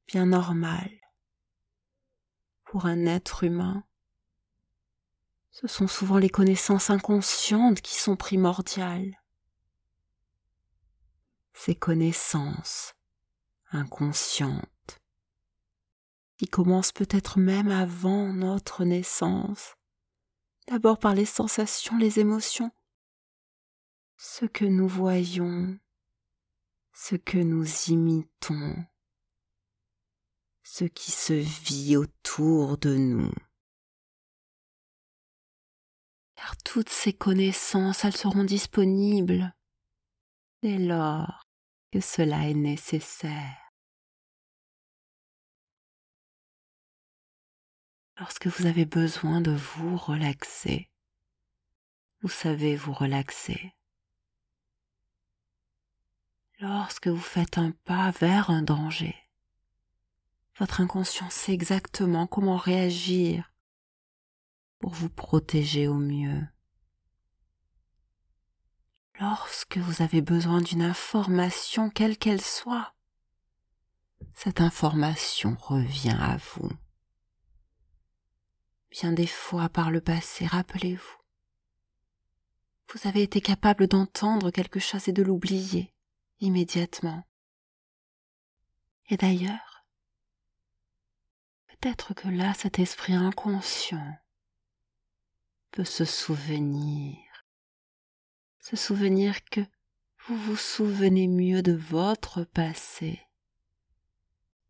bien 0.07 0.27
normal 0.27 0.89
pour 2.63 2.85
un 2.85 3.05
être 3.05 3.43
humain. 3.43 3.83
Ce 5.49 5.67
sont 5.67 5.87
souvent 5.87 6.17
les 6.17 6.29
connaissances 6.29 6.89
inconscientes 6.89 7.81
qui 7.81 7.95
sont 7.95 8.15
primordiales. 8.15 9.21
Ces 11.53 11.75
connaissances 11.75 12.93
inconscientes 13.71 15.01
qui 16.37 16.47
commence 16.47 16.93
peut-être 16.93 17.37
même 17.37 17.69
avant 17.69 18.31
notre 18.33 18.85
naissance, 18.85 19.75
d'abord 20.71 20.99
par 20.99 21.13
les 21.13 21.25
sensations, 21.25 21.97
les 21.97 22.19
émotions, 22.19 22.71
ce 24.15 24.45
que 24.45 24.63
nous 24.63 24.87
voyons, 24.87 25.77
ce 26.93 27.17
que 27.17 27.39
nous 27.39 27.67
imitons, 27.89 28.85
ce 30.63 30.85
qui 30.85 31.11
se 31.11 31.33
vit 31.33 31.97
autour 31.97 32.77
de 32.77 32.95
nous. 32.95 33.33
Car 36.35 36.55
toutes 36.63 36.89
ces 36.89 37.11
connaissances, 37.11 38.05
elles 38.05 38.15
seront 38.15 38.45
disponibles 38.45 39.53
dès 40.63 40.77
lors 40.77 41.43
que 41.91 41.99
cela 41.99 42.47
est 42.47 42.53
nécessaire. 42.53 43.70
Lorsque 48.21 48.45
vous 48.45 48.67
avez 48.67 48.85
besoin 48.85 49.41
de 49.41 49.49
vous 49.49 49.97
relaxer. 49.97 50.87
Vous 52.21 52.29
savez 52.29 52.75
vous 52.75 52.93
relaxer. 52.93 53.73
Lorsque 56.59 57.07
vous 57.07 57.17
faites 57.17 57.57
un 57.57 57.71
pas 57.83 58.11
vers 58.11 58.51
un 58.51 58.61
danger, 58.61 59.15
votre 60.59 60.81
inconscient 60.81 61.31
sait 61.31 61.51
exactement 61.51 62.27
comment 62.27 62.57
réagir 62.57 63.51
pour 64.77 64.91
vous 64.91 65.09
protéger 65.09 65.87
au 65.87 65.97
mieux. 65.97 66.47
Lorsque 69.19 69.79
vous 69.79 70.03
avez 70.03 70.21
besoin 70.21 70.61
d'une 70.61 70.83
information, 70.83 71.89
quelle 71.89 72.19
qu'elle 72.19 72.41
soit, 72.41 72.93
cette 74.35 74.61
information 74.61 75.57
revient 75.59 76.17
à 76.19 76.37
vous 76.37 76.69
bien 78.91 79.13
des 79.13 79.27
fois 79.27 79.69
par 79.69 79.89
le 79.89 80.01
passé, 80.01 80.45
rappelez-vous. 80.45 81.17
Vous 82.93 83.07
avez 83.07 83.23
été 83.23 83.39
capable 83.39 83.87
d'entendre 83.87 84.51
quelque 84.51 84.79
chose 84.79 85.07
et 85.07 85.13
de 85.13 85.23
l'oublier 85.23 85.93
immédiatement. 86.41 87.23
Et 89.07 89.17
d'ailleurs, 89.17 89.85
peut-être 91.67 92.13
que 92.13 92.27
là, 92.27 92.53
cet 92.53 92.79
esprit 92.79 93.13
inconscient 93.13 94.17
peut 95.71 95.85
se 95.85 96.03
souvenir, 96.03 97.17
se 98.59 98.75
souvenir 98.75 99.43
que 99.45 99.61
vous 100.27 100.37
vous 100.37 100.57
souvenez 100.57 101.27
mieux 101.27 101.61
de 101.61 101.73
votre 101.73 102.43
passé, 102.43 103.21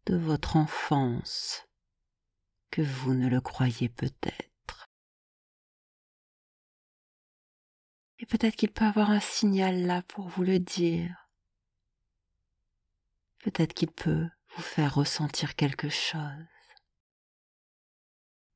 de 0.05 0.15
votre 0.15 0.55
enfance, 0.55 1.67
que 2.71 2.81
vous 2.81 3.13
ne 3.13 3.27
le 3.27 3.41
croyez 3.41 3.89
peut-être. 3.89 4.87
Et 8.19 8.25
peut-être 8.25 8.55
qu'il 8.55 8.71
peut 8.71 8.85
avoir 8.85 9.11
un 9.11 9.19
signal 9.19 9.85
là 9.85 10.01
pour 10.03 10.27
vous 10.27 10.43
le 10.43 10.59
dire. 10.59 11.29
Peut-être 13.39 13.73
qu'il 13.73 13.91
peut 13.91 14.29
vous 14.55 14.61
faire 14.61 14.95
ressentir 14.95 15.55
quelque 15.55 15.89
chose, 15.89 16.45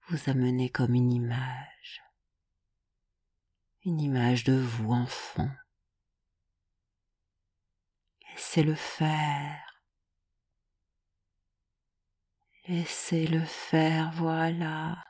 vous 0.07 0.29
amener 0.29 0.69
comme 0.69 0.93
une 0.93 1.11
image, 1.11 2.03
une 3.83 3.99
image 3.99 4.43
de 4.43 4.53
vous 4.53 4.91
enfant. 4.91 5.49
Laissez-le 8.29 8.75
faire. 8.75 9.64
Laissez-le 12.67 13.45
faire, 13.45 14.11
voilà. 14.13 15.03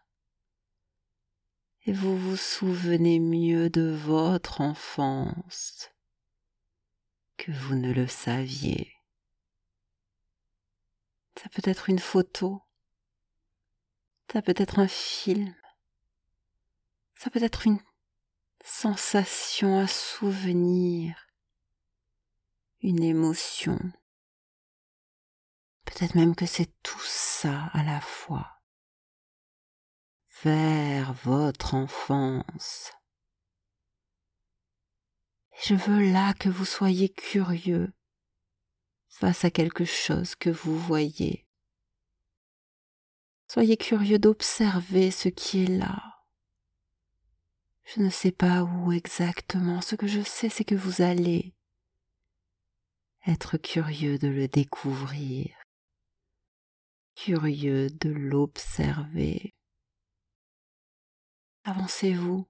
Et 1.84 1.94
vous 1.94 2.18
vous 2.18 2.36
souvenez 2.36 3.20
mieux 3.20 3.70
de 3.70 3.96
votre 3.96 4.60
enfance 4.60 5.90
que 7.38 7.54
vous 7.54 7.76
ne 7.76 7.94
le 7.94 8.08
saviez. 8.08 8.92
Ça 11.40 11.48
peut 11.50 11.62
être 11.64 11.90
une 11.90 12.00
photo, 12.00 12.62
ça 14.34 14.42
peut 14.42 14.56
être 14.58 14.80
un 14.80 14.88
film, 14.88 15.56
ça 17.14 17.30
peut 17.30 17.44
être 17.44 17.68
une 17.68 17.80
sensation, 18.66 19.80
un 19.80 19.88
souvenir, 19.88 21.28
une 22.82 23.04
émotion. 23.04 23.80
Peut-être 25.86 26.16
même 26.16 26.36
que 26.36 26.46
c'est 26.46 26.72
tout 26.84 27.04
ça 27.04 27.70
à 27.74 27.84
la 27.84 28.02
fois. 28.02 28.62
Vers 30.44 31.14
votre 31.14 31.74
enfance. 31.74 32.92
Je 35.64 35.74
veux 35.74 36.12
là 36.12 36.34
que 36.34 36.50
vous 36.50 36.66
soyez 36.66 37.10
curieux 37.10 37.94
face 39.08 39.46
à 39.46 39.52
quelque 39.52 39.86
chose 39.86 40.36
que 40.36 40.50
vous 40.50 40.78
voyez. 40.78 41.48
Soyez 43.48 43.78
curieux 43.78 44.20
d'observer 44.20 45.12
ce 45.12 45.30
qui 45.30 45.64
est 45.64 45.78
là. 45.78 46.16
Je 47.86 48.02
ne 48.02 48.10
sais 48.10 48.32
pas 48.32 48.64
où 48.64 48.92
exactement, 48.92 49.80
ce 49.82 49.96
que 49.96 50.08
je 50.08 50.22
sais 50.22 50.50
c'est 50.50 50.66
que 50.66 50.76
vous 50.76 51.02
allez 51.02 51.54
être 53.28 53.58
curieux 53.58 54.18
de 54.18 54.28
le 54.28 54.48
découvrir, 54.48 55.56
curieux 57.16 57.90
de 57.90 58.10
l'observer. 58.10 59.56
Avancez-vous, 61.64 62.48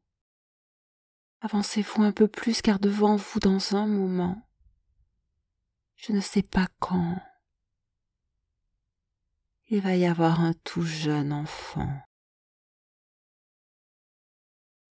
avancez-vous 1.42 2.04
un 2.04 2.12
peu 2.12 2.28
plus 2.28 2.62
car 2.62 2.80
devant 2.80 3.16
vous 3.16 3.40
dans 3.40 3.76
un 3.76 3.88
moment, 3.88 4.46
je 5.96 6.12
ne 6.12 6.20
sais 6.20 6.44
pas 6.44 6.68
quand, 6.80 7.22
il 9.68 9.82
va 9.82 9.96
y 9.96 10.06
avoir 10.06 10.42
un 10.42 10.54
tout 10.54 10.84
jeune 10.84 11.32
enfant. 11.32 12.02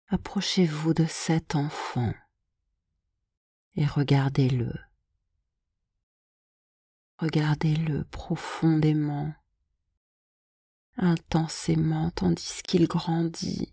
Approchez-vous 0.09 0.95
de 0.95 1.07
cet 1.07 1.55
enfant 1.55 2.13
et 3.77 3.87
regardez-le. 3.87 4.73
Regardez-le 7.19 8.05
profondément, 8.05 9.33
intensément, 10.97 12.11
tandis 12.11 12.61
qu'il 12.67 12.87
grandit. 12.87 13.73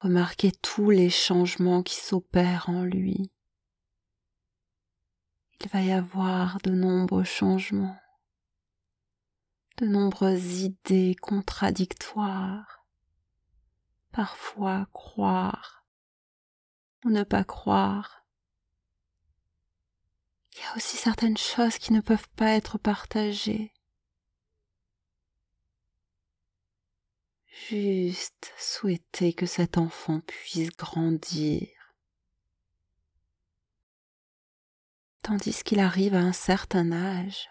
Remarquez 0.00 0.52
tous 0.52 0.90
les 0.90 1.10
changements 1.10 1.82
qui 1.82 1.94
s'opèrent 1.94 2.68
en 2.68 2.84
lui 2.84 3.30
il 5.64 5.68
va 5.68 5.80
y 5.80 5.92
avoir 5.92 6.58
de 6.62 6.72
nombreux 6.72 7.22
changements, 7.22 8.00
de 9.76 9.86
nombreuses 9.86 10.62
idées 10.62 11.14
contradictoires, 11.14 12.84
parfois 14.10 14.88
croire 14.92 15.84
ou 17.04 17.10
ne 17.10 17.22
pas 17.22 17.44
croire. 17.44 18.24
Il 20.54 20.58
y 20.58 20.64
a 20.64 20.76
aussi 20.76 20.96
certaines 20.96 21.36
choses 21.36 21.78
qui 21.78 21.92
ne 21.92 22.00
peuvent 22.00 22.28
pas 22.30 22.50
être 22.50 22.76
partagées. 22.76 23.71
Juste 27.68 28.52
souhaiter 28.58 29.32
que 29.32 29.46
cet 29.46 29.78
enfant 29.78 30.20
puisse 30.20 30.70
grandir 30.70 31.68
tandis 35.22 35.62
qu'il 35.62 35.80
arrive 35.80 36.14
à 36.14 36.20
un 36.20 36.32
certain 36.32 36.92
âge, 36.92 37.48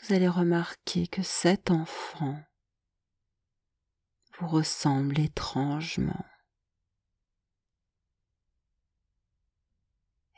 vous 0.00 0.14
allez 0.14 0.28
remarquer 0.28 1.06
que 1.06 1.22
cet 1.22 1.70
enfant 1.70 2.38
vous 4.38 4.46
ressemble 4.46 5.18
étrangement. 5.18 6.26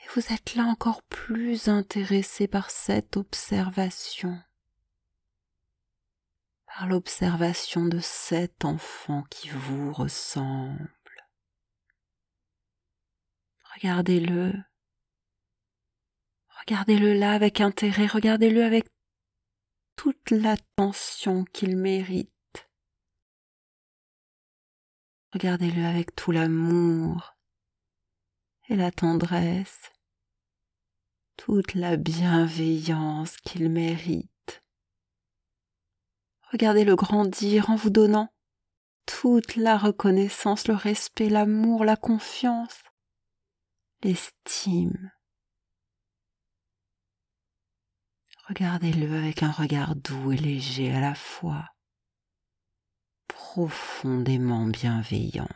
Et 0.04 0.08
vous 0.14 0.32
êtes 0.32 0.54
là 0.54 0.62
encore 0.62 1.02
plus 1.02 1.68
intéressé 1.68 2.46
par 2.46 2.70
cette 2.70 3.16
observation, 3.16 4.40
par 6.68 6.86
l'observation 6.86 7.86
de 7.86 7.98
cet 7.98 8.64
enfant 8.64 9.22
qui 9.30 9.48
vous 9.48 9.92
ressemble. 9.92 10.94
Regardez-le 13.74 14.52
Regardez-le 16.68 17.14
là 17.14 17.32
avec 17.32 17.62
intérêt, 17.62 18.06
regardez-le 18.06 18.62
avec 18.62 18.86
toute 19.96 20.30
l'attention 20.30 21.44
qu'il 21.44 21.78
mérite. 21.78 22.30
Regardez-le 25.32 25.84
avec 25.84 26.14
tout 26.14 26.30
l'amour 26.30 27.36
et 28.68 28.76
la 28.76 28.90
tendresse, 28.90 29.92
toute 31.36 31.72
la 31.74 31.96
bienveillance 31.96 33.38
qu'il 33.38 33.70
mérite. 33.70 34.30
Regardez-le 36.52 36.96
grandir 36.96 37.70
en 37.70 37.76
vous 37.76 37.90
donnant 37.90 38.32
toute 39.06 39.56
la 39.56 39.76
reconnaissance, 39.76 40.68
le 40.68 40.74
respect, 40.74 41.28
l'amour, 41.28 41.84
la 41.84 41.96
confiance, 41.96 42.82
l'estime 44.02 45.10
Regardez-le 48.48 49.14
avec 49.14 49.42
un 49.42 49.50
regard 49.50 49.94
doux 49.94 50.32
et 50.32 50.38
léger 50.38 50.94
à 50.94 51.00
la 51.00 51.14
fois, 51.14 51.68
profondément 53.26 54.66
bienveillant. 54.66 55.50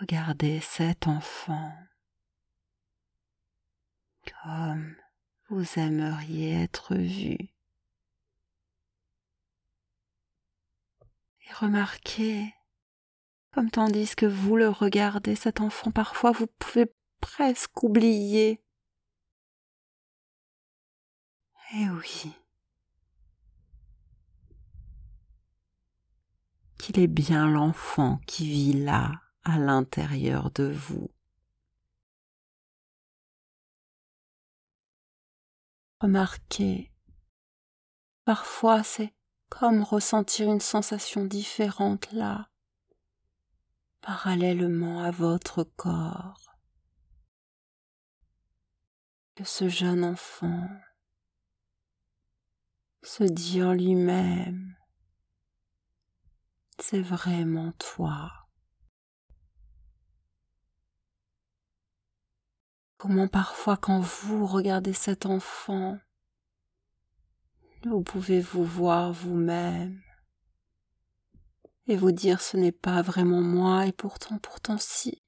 Regardez 0.00 0.60
cet 0.60 1.06
enfant 1.06 1.70
comme 4.42 4.96
vous 5.50 5.78
aimeriez 5.78 6.62
être 6.62 6.94
vu. 6.94 7.36
Et 11.46 11.52
remarquez, 11.52 12.54
comme 13.52 13.70
tandis 13.70 14.14
que 14.16 14.26
vous 14.26 14.56
le 14.56 14.68
regardez, 14.68 15.36
cet 15.36 15.60
enfant, 15.60 15.90
parfois 15.90 16.32
vous 16.32 16.46
pouvez 16.58 16.86
presque 17.20 17.82
oublier 17.82 18.64
eh 21.76 21.90
oui. 21.90 22.32
Qu'il 26.78 26.98
est 27.00 27.08
bien 27.08 27.48
l'enfant 27.48 28.20
qui 28.26 28.48
vit 28.48 28.72
là, 28.74 29.22
à 29.42 29.58
l'intérieur 29.58 30.50
de 30.50 30.64
vous. 30.64 31.10
Remarquez, 36.00 36.92
parfois 38.24 38.82
c'est 38.82 39.13
comme 39.58 39.84
ressentir 39.84 40.50
une 40.50 40.60
sensation 40.60 41.24
différente 41.24 42.10
là, 42.10 42.50
parallèlement 44.00 45.04
à 45.04 45.12
votre 45.12 45.62
corps, 45.62 46.58
que 49.36 49.44
ce 49.44 49.68
jeune 49.68 50.02
enfant 50.02 50.68
se 53.04 53.22
dit 53.22 53.62
en 53.62 53.72
lui-même 53.72 54.76
c'est 56.80 57.00
vraiment 57.00 57.70
toi. 57.78 58.32
Comment 62.96 63.28
parfois 63.28 63.76
quand 63.76 64.00
vous 64.00 64.46
regardez 64.46 64.94
cet 64.94 65.26
enfant, 65.26 66.00
vous 67.86 68.02
pouvez 68.02 68.40
vous 68.40 68.64
voir 68.64 69.12
vous-même 69.12 70.02
et 71.86 71.96
vous 71.96 72.12
dire 72.12 72.40
ce 72.40 72.56
n'est 72.56 72.72
pas 72.72 73.02
vraiment 73.02 73.42
moi 73.42 73.86
et 73.86 73.92
pourtant, 73.92 74.38
pourtant 74.38 74.78
si. 74.78 75.22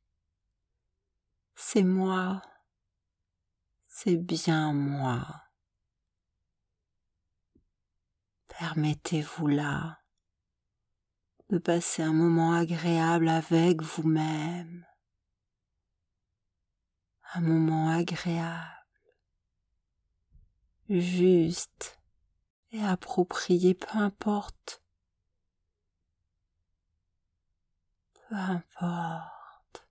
C'est 1.55 1.83
moi. 1.83 2.43
C'est 3.87 4.17
bien 4.17 4.73
moi. 4.73 5.43
Permettez-vous 8.49 9.49
là 9.49 10.01
de 11.51 11.59
passer 11.59 12.03
un 12.03 12.13
moment 12.13 12.53
agréable 12.55 13.29
avec 13.29 13.83
vous-même. 13.83 14.87
Un 17.35 17.41
moment 17.43 17.91
agréable, 17.91 18.87
juste 20.89 21.96
approprié, 22.85 23.75
peu 23.75 23.99
importe. 23.99 24.83
Peu 28.29 28.35
importe. 28.35 29.87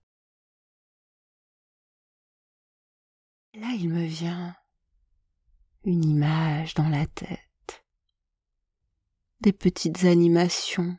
Là, 3.54 3.68
il 3.74 3.88
me 3.88 4.04
vient 4.04 4.54
une 5.84 6.04
image 6.04 6.74
dans 6.74 6.88
la 6.88 7.06
tête 7.06 7.84
des 9.40 9.52
petites 9.52 10.04
animations 10.04 10.98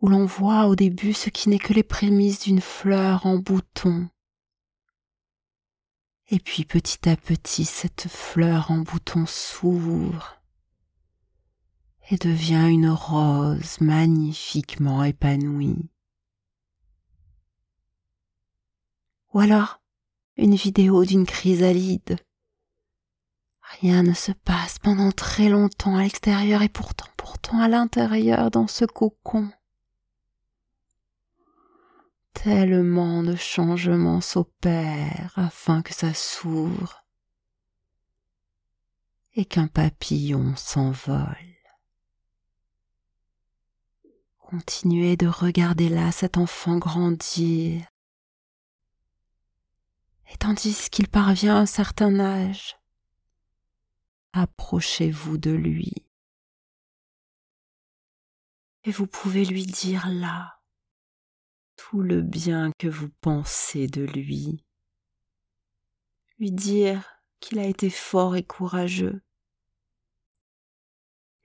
où 0.00 0.08
l'on 0.08 0.24
voit 0.24 0.66
au 0.66 0.76
début 0.76 1.12
ce 1.12 1.30
qui 1.30 1.48
n'est 1.48 1.58
que 1.58 1.74
les 1.74 1.82
prémices 1.82 2.40
d'une 2.40 2.60
fleur 2.60 3.26
en 3.26 3.36
bouton. 3.36 4.08
Et 6.32 6.38
puis 6.38 6.64
petit 6.64 7.08
à 7.08 7.16
petit 7.16 7.64
cette 7.64 8.06
fleur 8.08 8.70
en 8.70 8.78
bouton 8.78 9.26
s'ouvre 9.26 10.40
et 12.08 12.16
devient 12.16 12.68
une 12.68 12.88
rose 12.88 13.80
magnifiquement 13.80 15.02
épanouie. 15.02 15.90
Ou 19.32 19.40
alors 19.40 19.80
une 20.36 20.54
vidéo 20.54 21.04
d'une 21.04 21.26
chrysalide 21.26 22.18
Rien 23.80 24.02
ne 24.04 24.14
se 24.14 24.32
passe 24.32 24.78
pendant 24.78 25.12
très 25.12 25.48
longtemps 25.48 25.96
à 25.96 26.02
l'extérieur 26.02 26.62
et 26.62 26.68
pourtant, 26.68 27.08
pourtant 27.16 27.60
à 27.60 27.68
l'intérieur 27.68 28.50
dans 28.50 28.66
ce 28.66 28.84
cocon. 28.84 29.50
Tellement 32.32 33.22
de 33.22 33.36
changements 33.36 34.20
s'opèrent 34.20 35.32
afin 35.36 35.82
que 35.82 35.92
ça 35.92 36.14
s'ouvre 36.14 37.04
et 39.34 39.44
qu'un 39.44 39.66
papillon 39.66 40.54
s'envole. 40.56 41.36
Continuez 44.38 45.16
de 45.16 45.26
regarder 45.26 45.88
là 45.88 46.10
cet 46.12 46.36
enfant 46.36 46.78
grandir. 46.78 47.86
Et 50.32 50.36
tandis 50.38 50.88
qu'il 50.90 51.08
parvient 51.08 51.56
à 51.56 51.60
un 51.60 51.66
certain 51.66 52.18
âge, 52.18 52.76
approchez-vous 54.32 55.38
de 55.38 55.50
lui. 55.50 55.92
Et 58.84 58.92
vous 58.92 59.06
pouvez 59.06 59.44
lui 59.44 59.66
dire 59.66 60.08
là 60.08 60.59
tout 61.88 62.02
le 62.02 62.22
bien 62.22 62.72
que 62.78 62.88
vous 62.88 63.08
pensez 63.20 63.86
de 63.86 64.02
lui. 64.02 64.64
Lui 66.38 66.52
dire 66.52 67.04
qu'il 67.40 67.58
a 67.58 67.66
été 67.66 67.90
fort 67.90 68.36
et 68.36 68.42
courageux. 68.42 69.22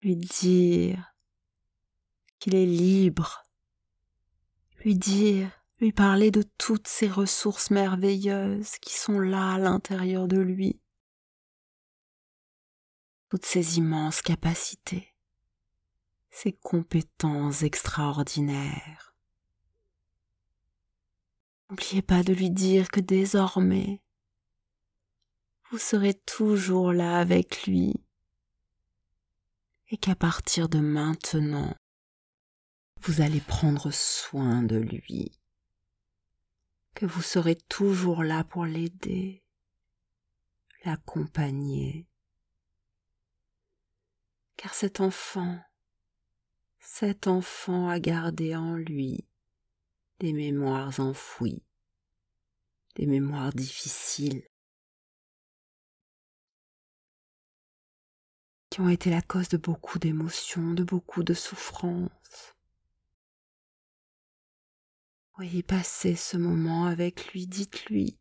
Lui 0.02 0.16
dire 0.16 1.16
qu'il 2.40 2.56
est 2.56 2.66
libre. 2.66 3.44
Lui 4.84 4.96
dire, 4.96 5.50
lui 5.80 5.92
parler 5.92 6.32
de 6.32 6.44
toutes 6.58 6.88
ces 6.88 7.08
ressources 7.08 7.72
merveilleuses 7.72 8.78
qui 8.80 8.94
sont 8.94 9.20
là 9.20 9.54
à 9.54 9.58
l'intérieur 9.58 10.28
de 10.28 10.38
lui 10.38 10.80
toutes 13.30 13.46
ces 13.46 13.80
immenses 13.80 14.22
capacités, 14.22 15.14
ces 16.30 16.54
compétences 16.54 17.64
extraordinaires. 17.64 19.05
N'oubliez 21.70 22.04
pas 22.04 22.24
de 22.24 22.32
lui 22.32 22.52
dire 22.52 22.90
que 22.90 23.00
désormais, 23.00 24.02
vous 25.72 25.80
serez 25.80 26.14
toujours 26.14 26.94
là 26.94 27.18
avec 27.18 27.66
lui 27.66 27.94
et 29.90 29.98
qu'à 29.98 30.16
partir 30.16 30.70
de 30.70 30.80
maintenant, 30.80 31.76
vous 33.02 33.22
allez 33.22 33.42
prendre 33.42 33.92
soin 33.92 34.62
de 34.62 34.78
lui, 34.78 35.40
que 36.94 37.06
vous 37.06 37.22
serez 37.22 37.56
toujours 37.56 38.24
là 38.24 38.44
pour 38.44 38.66
l'aider, 38.66 39.44
l'accompagner, 40.86 42.08
car 44.56 44.74
cet 44.74 45.02
enfant, 45.02 45.60
cet 46.80 47.28
enfant 47.28 47.90
a 47.90 48.00
gardé 48.00 48.56
en 48.56 48.76
lui 48.76 49.26
des 50.20 50.34
mémoires 50.34 51.00
enfouies, 51.00 51.64
des 52.96 53.06
mémoires 53.06 53.54
difficiles, 53.54 54.48
qui 58.70 58.82
ont 58.82 58.90
été 58.90 59.10
la 59.10 59.22
cause 59.22 59.50
de 59.50 59.58
beaucoup 59.58 60.00
d'émotions, 60.00 60.74
de 60.74 60.84
beaucoup 60.84 61.24
de 61.24 61.34
souffrances. 61.34 62.56
Voyez 65.36 65.64
passer 65.64 66.16
ce 66.16 66.38
moment 66.38 66.86
avec 66.86 67.34
lui, 67.34 67.48
dites-lui 67.48 68.18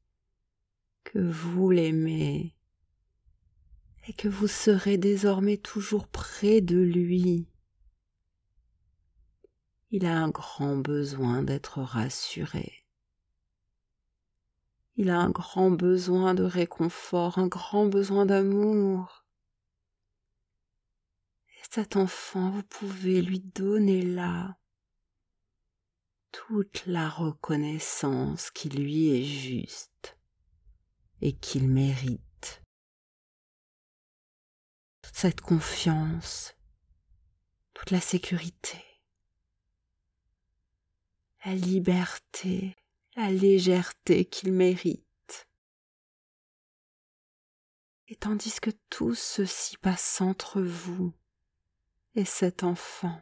que 1.05 1.19
vous 1.19 1.71
l'aimez 1.71 2.57
et 4.09 4.13
que 4.13 4.29
vous 4.29 4.49
serez 4.49 4.99
désormais 4.99 5.57
toujours 5.57 6.09
près 6.09 6.61
de 6.61 6.79
lui. 6.79 7.49
Il 9.97 10.07
a 10.07 10.19
un 10.19 10.29
grand 10.29 10.75
besoin 10.75 11.45
d'être 11.45 11.81
rassuré. 11.81 12.85
Il 14.97 15.09
a 15.09 15.21
un 15.21 15.31
grand 15.31 15.71
besoin 15.71 16.35
de 16.35 16.43
réconfort, 16.43 17.39
un 17.39 17.47
grand 17.47 17.87
besoin 17.87 18.27
d'amour. 18.27 19.25
Et 21.47 21.63
cet 21.71 21.95
enfant, 21.95 22.51
vous 22.51 22.65
pouvez 22.65 23.23
lui 23.23 23.39
donner 23.39 24.03
là 24.03 24.59
toute 26.33 26.87
la 26.87 27.09
reconnaissance 27.09 28.51
qui 28.51 28.71
lui 28.71 29.11
est 29.11 29.23
juste 29.25 30.19
et 31.21 31.37
qu'il 31.37 31.69
mérite 31.69 32.65
toute 35.03 35.15
cette 35.15 35.41
confiance, 35.41 36.57
toute 37.75 37.93
la 37.93 38.01
sécurité, 38.01 38.85
la 41.45 41.55
liberté, 41.55 42.75
la 43.17 43.31
légèreté 43.31 44.25
qu'il 44.25 44.53
mérite. 44.53 45.03
Et 48.09 48.17
tandis 48.17 48.61
que 48.61 48.71
tout 48.91 49.15
ceci 49.15 49.77
passe 49.77 50.21
entre 50.21 50.63
vous 50.63 51.13
et 52.15 52.25
cet 52.25 52.63
enfant, 52.63 53.21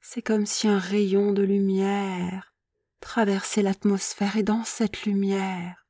c'est 0.00 0.22
comme 0.22 0.46
si 0.46 0.68
un 0.68 0.78
rayon 0.78 1.32
de 1.32 1.42
lumière 1.42 2.54
traversait 3.00 3.62
l'atmosphère 3.62 4.36
et 4.36 4.42
dans 4.42 4.64
cette 4.64 5.04
lumière, 5.04 5.86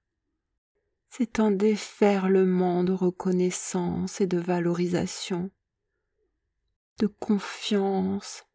c'est 1.10 1.40
un 1.40 1.50
déferlement 1.50 2.84
de 2.84 2.92
reconnaissance 2.92 4.20
et 4.20 4.26
de 4.26 4.38
valorisation, 4.38 5.50
de 6.98 7.06
confiance 7.06 8.47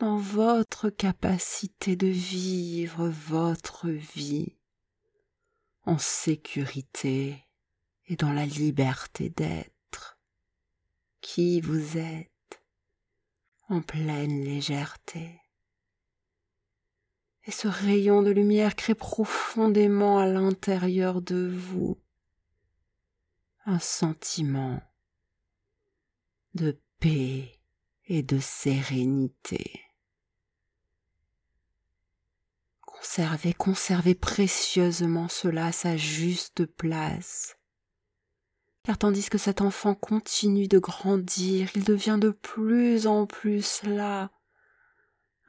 dans 0.00 0.16
votre 0.16 0.88
capacité 0.88 1.94
de 1.94 2.06
vivre 2.06 3.08
votre 3.08 3.90
vie 3.90 4.56
en 5.84 5.98
sécurité 5.98 7.46
et 8.06 8.16
dans 8.16 8.32
la 8.32 8.46
liberté 8.46 9.28
d'être 9.28 10.18
qui 11.20 11.60
vous 11.60 11.98
êtes 11.98 12.62
en 13.68 13.82
pleine 13.82 14.42
légèreté 14.42 15.38
et 17.44 17.50
ce 17.50 17.68
rayon 17.68 18.22
de 18.22 18.30
lumière 18.30 18.76
crée 18.76 18.94
profondément 18.94 20.18
à 20.18 20.26
l'intérieur 20.26 21.20
de 21.20 21.46
vous 21.46 22.00
un 23.66 23.78
sentiment 23.78 24.80
de 26.54 26.80
paix 27.00 27.60
et 28.06 28.22
de 28.22 28.38
sérénité. 28.38 29.89
Conservez, 33.00 33.54
conservez 33.54 34.14
précieusement 34.14 35.28
cela 35.30 35.66
à 35.66 35.72
sa 35.72 35.96
juste 35.96 36.66
place. 36.66 37.56
Car 38.82 38.98
tandis 38.98 39.30
que 39.30 39.38
cet 39.38 39.62
enfant 39.62 39.94
continue 39.94 40.68
de 40.68 40.78
grandir, 40.78 41.70
il 41.74 41.84
devient 41.84 42.18
de 42.20 42.28
plus 42.28 43.06
en 43.06 43.24
plus 43.24 43.82
là, 43.84 44.30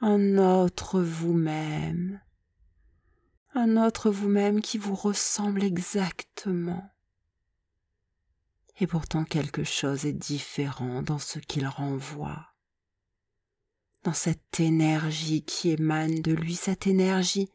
un 0.00 0.38
autre 0.38 1.02
vous-même, 1.02 2.22
un 3.54 3.76
autre 3.76 4.10
vous-même 4.10 4.62
qui 4.62 4.78
vous 4.78 4.94
ressemble 4.94 5.62
exactement. 5.62 6.90
Et 8.80 8.86
pourtant 8.86 9.24
quelque 9.24 9.62
chose 9.62 10.06
est 10.06 10.14
différent 10.14 11.02
dans 11.02 11.18
ce 11.18 11.38
qu'il 11.38 11.66
renvoie, 11.66 12.51
dans 14.04 14.12
cette 14.12 14.60
énergie 14.60 15.44
qui 15.44 15.70
émane 15.70 16.20
de 16.20 16.32
lui, 16.32 16.54
cette 16.54 16.86
énergie 16.86 17.50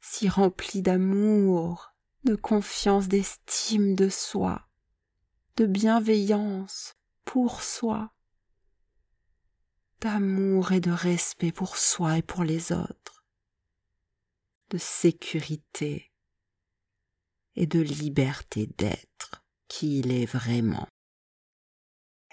si 0.00 0.28
remplie 0.28 0.82
d'amour, 0.82 1.92
de 2.24 2.34
confiance, 2.34 3.08
d'estime 3.08 3.94
de 3.94 4.08
soi, 4.08 4.68
de 5.56 5.66
bienveillance 5.66 6.94
pour 7.24 7.62
soi, 7.62 8.12
d'amour 10.00 10.72
et 10.72 10.80
de 10.80 10.90
respect 10.90 11.52
pour 11.52 11.76
soi 11.76 12.18
et 12.18 12.22
pour 12.22 12.44
les 12.44 12.72
autres, 12.72 13.24
de 14.70 14.78
sécurité 14.78 16.12
et 17.56 17.66
de 17.66 17.80
liberté 17.80 18.68
d'être 18.78 19.44
qui 19.66 19.98
il 19.98 20.12
est 20.12 20.26
vraiment. 20.26 20.86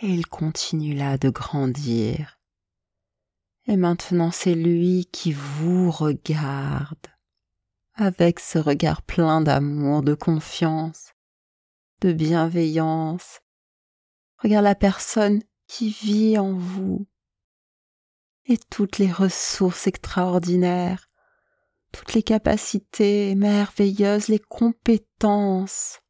Et 0.02 0.10
il 0.10 0.28
continue 0.28 0.94
là 0.94 1.18
de 1.18 1.30
grandir. 1.30 2.35
Et 3.68 3.78
maintenant 3.78 4.32
c'est 4.32 4.56
lui 4.56 5.08
qui 5.12 5.34
vous 5.34 5.90
regarde 5.92 7.08
avec 7.96 8.40
ce 8.40 8.60
regard 8.60 9.02
plein 9.02 9.42
d'amour, 9.42 10.04
de 10.04 10.14
confiance, 10.14 11.14
de 12.02 12.12
bienveillance. 12.12 13.40
Regarde 14.38 14.66
la 14.66 14.76
personne 14.76 15.42
qui 15.68 15.90
vit 15.90 16.38
en 16.38 16.54
vous 16.54 17.08
et 18.46 18.58
toutes 18.70 19.00
les 19.00 19.12
ressources 19.12 19.88
extraordinaires, 19.88 21.10
toutes 21.92 22.14
les 22.14 22.24
capacités 22.24 23.34
merveilleuses, 23.36 24.28
les 24.28 24.40
compétences 24.40 26.02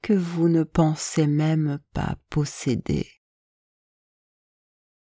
que 0.00 0.14
vous 0.14 0.48
ne 0.48 0.62
pensez 0.62 1.26
même 1.26 1.80
pas 1.92 2.16
posséder. 2.30 3.17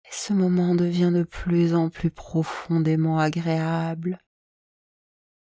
Et 0.05 0.13
ce 0.13 0.33
moment 0.33 0.75
devient 0.75 1.11
de 1.13 1.23
plus 1.23 1.75
en 1.75 1.89
plus 1.89 2.11
profondément 2.11 3.19
agréable. 3.19 4.19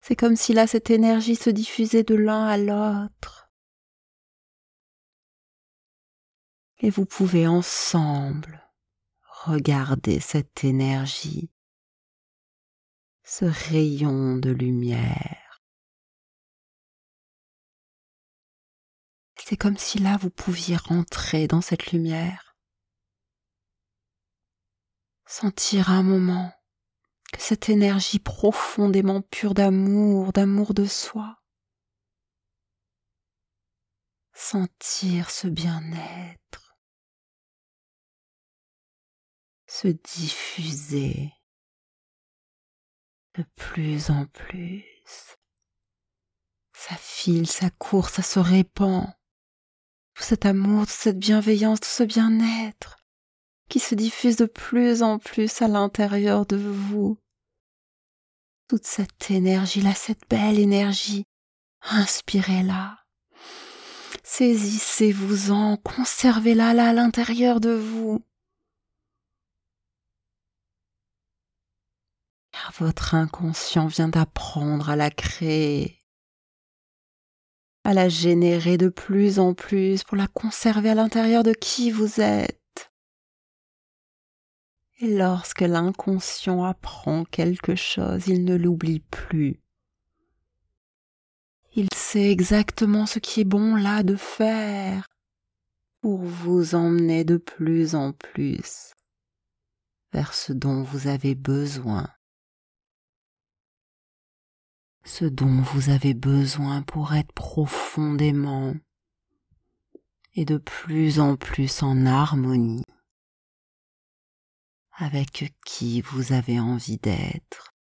C'est 0.00 0.16
comme 0.16 0.36
si 0.36 0.54
là 0.54 0.66
cette 0.66 0.90
énergie 0.90 1.36
se 1.36 1.50
diffusait 1.50 2.04
de 2.04 2.14
l'un 2.14 2.46
à 2.46 2.56
l'autre 2.56 3.46
et 6.78 6.90
vous 6.90 7.06
pouvez 7.06 7.46
ensemble 7.46 8.62
regarder 9.44 10.20
cette 10.20 10.64
énergie, 10.64 11.50
ce 13.24 13.44
rayon 13.44 14.36
de 14.36 14.50
lumière. 14.50 15.62
C'est 19.38 19.56
comme 19.56 19.76
si 19.76 19.98
là 19.98 20.16
vous 20.16 20.30
pouviez 20.30 20.76
rentrer 20.76 21.46
dans 21.46 21.60
cette 21.60 21.92
lumière, 21.92 22.45
sentir 25.26 25.90
un 25.90 26.02
moment 26.02 26.52
que 27.32 27.42
cette 27.42 27.68
énergie 27.68 28.18
profondément 28.18 29.20
pure 29.20 29.54
d'amour, 29.54 30.32
d'amour 30.32 30.74
de 30.74 30.86
soi, 30.86 31.42
sentir 34.32 35.30
ce 35.30 35.48
bien-être 35.48 36.66
se 39.66 39.88
diffuser 39.88 41.32
de 43.34 43.44
plus 43.56 44.10
en 44.10 44.26
plus. 44.26 45.36
Ça 46.72 46.96
file, 46.96 47.46
ça 47.46 47.68
court, 47.70 48.08
ça 48.08 48.22
se 48.22 48.38
répand. 48.38 49.06
Tout 50.14 50.22
cet 50.22 50.46
amour, 50.46 50.86
toute 50.86 50.96
cette 50.96 51.18
bienveillance, 51.18 51.80
tout 51.80 51.88
ce 51.88 52.04
bien-être 52.04 53.05
qui 53.68 53.80
se 53.80 53.94
diffuse 53.94 54.36
de 54.36 54.46
plus 54.46 55.02
en 55.02 55.18
plus 55.18 55.62
à 55.62 55.68
l'intérieur 55.68 56.46
de 56.46 56.56
vous. 56.56 57.18
Toute 58.68 58.86
cette 58.86 59.30
énergie-là, 59.30 59.94
cette 59.94 60.28
belle 60.28 60.58
énergie, 60.58 61.24
inspirez-la. 61.82 62.98
Saisissez-vous-en, 64.24 65.76
conservez-la 65.76 66.74
là 66.74 66.88
à 66.88 66.92
l'intérieur 66.92 67.60
de 67.60 67.70
vous. 67.70 68.20
car 72.56 72.72
votre 72.78 73.14
inconscient 73.14 73.86
vient 73.86 74.08
d'apprendre 74.08 74.88
à 74.88 74.96
la 74.96 75.10
créer, 75.10 75.98
à 77.84 77.92
la 77.92 78.08
générer 78.08 78.78
de 78.78 78.88
plus 78.88 79.38
en 79.38 79.52
plus 79.54 80.04
pour 80.04 80.16
la 80.16 80.26
conserver 80.26 80.90
à 80.90 80.94
l'intérieur 80.94 81.42
de 81.42 81.52
qui 81.52 81.90
vous 81.90 82.20
êtes. 82.20 82.60
Et 84.98 85.16
lorsque 85.16 85.60
l'inconscient 85.60 86.64
apprend 86.64 87.24
quelque 87.24 87.74
chose, 87.74 88.28
il 88.28 88.44
ne 88.44 88.56
l'oublie 88.56 89.00
plus. 89.00 89.60
Il 91.74 91.88
sait 91.94 92.30
exactement 92.30 93.04
ce 93.04 93.18
qui 93.18 93.40
est 93.40 93.44
bon 93.44 93.76
là 93.76 94.02
de 94.02 94.16
faire 94.16 95.06
pour 96.00 96.22
vous 96.22 96.74
emmener 96.74 97.24
de 97.24 97.36
plus 97.36 97.94
en 97.94 98.12
plus 98.12 98.94
vers 100.12 100.32
ce 100.32 100.54
dont 100.54 100.82
vous 100.82 101.08
avez 101.08 101.34
besoin 101.34 102.08
ce 105.06 105.24
dont 105.24 105.62
vous 105.62 105.88
avez 105.88 106.14
besoin 106.14 106.82
pour 106.82 107.14
être 107.14 107.32
profondément 107.32 108.74
et 110.34 110.44
de 110.44 110.58
plus 110.58 111.20
en 111.20 111.36
plus 111.36 111.82
en 111.82 112.06
harmonie 112.06 112.84
avec 114.96 115.54
qui 115.64 116.00
vous 116.00 116.32
avez 116.32 116.58
envie 116.58 116.98
d'être, 116.98 117.74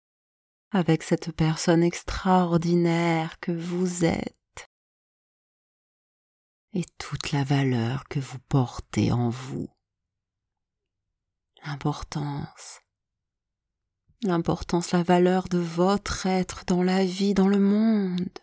avec 0.71 1.03
cette 1.03 1.31
personne 1.31 1.83
extraordinaire 1.83 3.39
que 3.39 3.51
vous 3.51 4.05
êtes 4.05 4.69
et 6.73 6.83
toute 6.97 7.31
la 7.31 7.43
valeur 7.43 8.05
que 8.09 8.19
vous 8.19 8.39
portez 8.49 9.11
en 9.11 9.29
vous. 9.29 9.69
L'importance 11.65 12.81
l'importance, 14.25 14.91
la 14.91 15.03
valeur 15.03 15.47
de 15.49 15.57
votre 15.57 16.25
être 16.25 16.65
dans 16.65 16.83
la 16.83 17.05
vie, 17.05 17.33
dans 17.33 17.47
le 17.47 17.59
monde. 17.59 18.39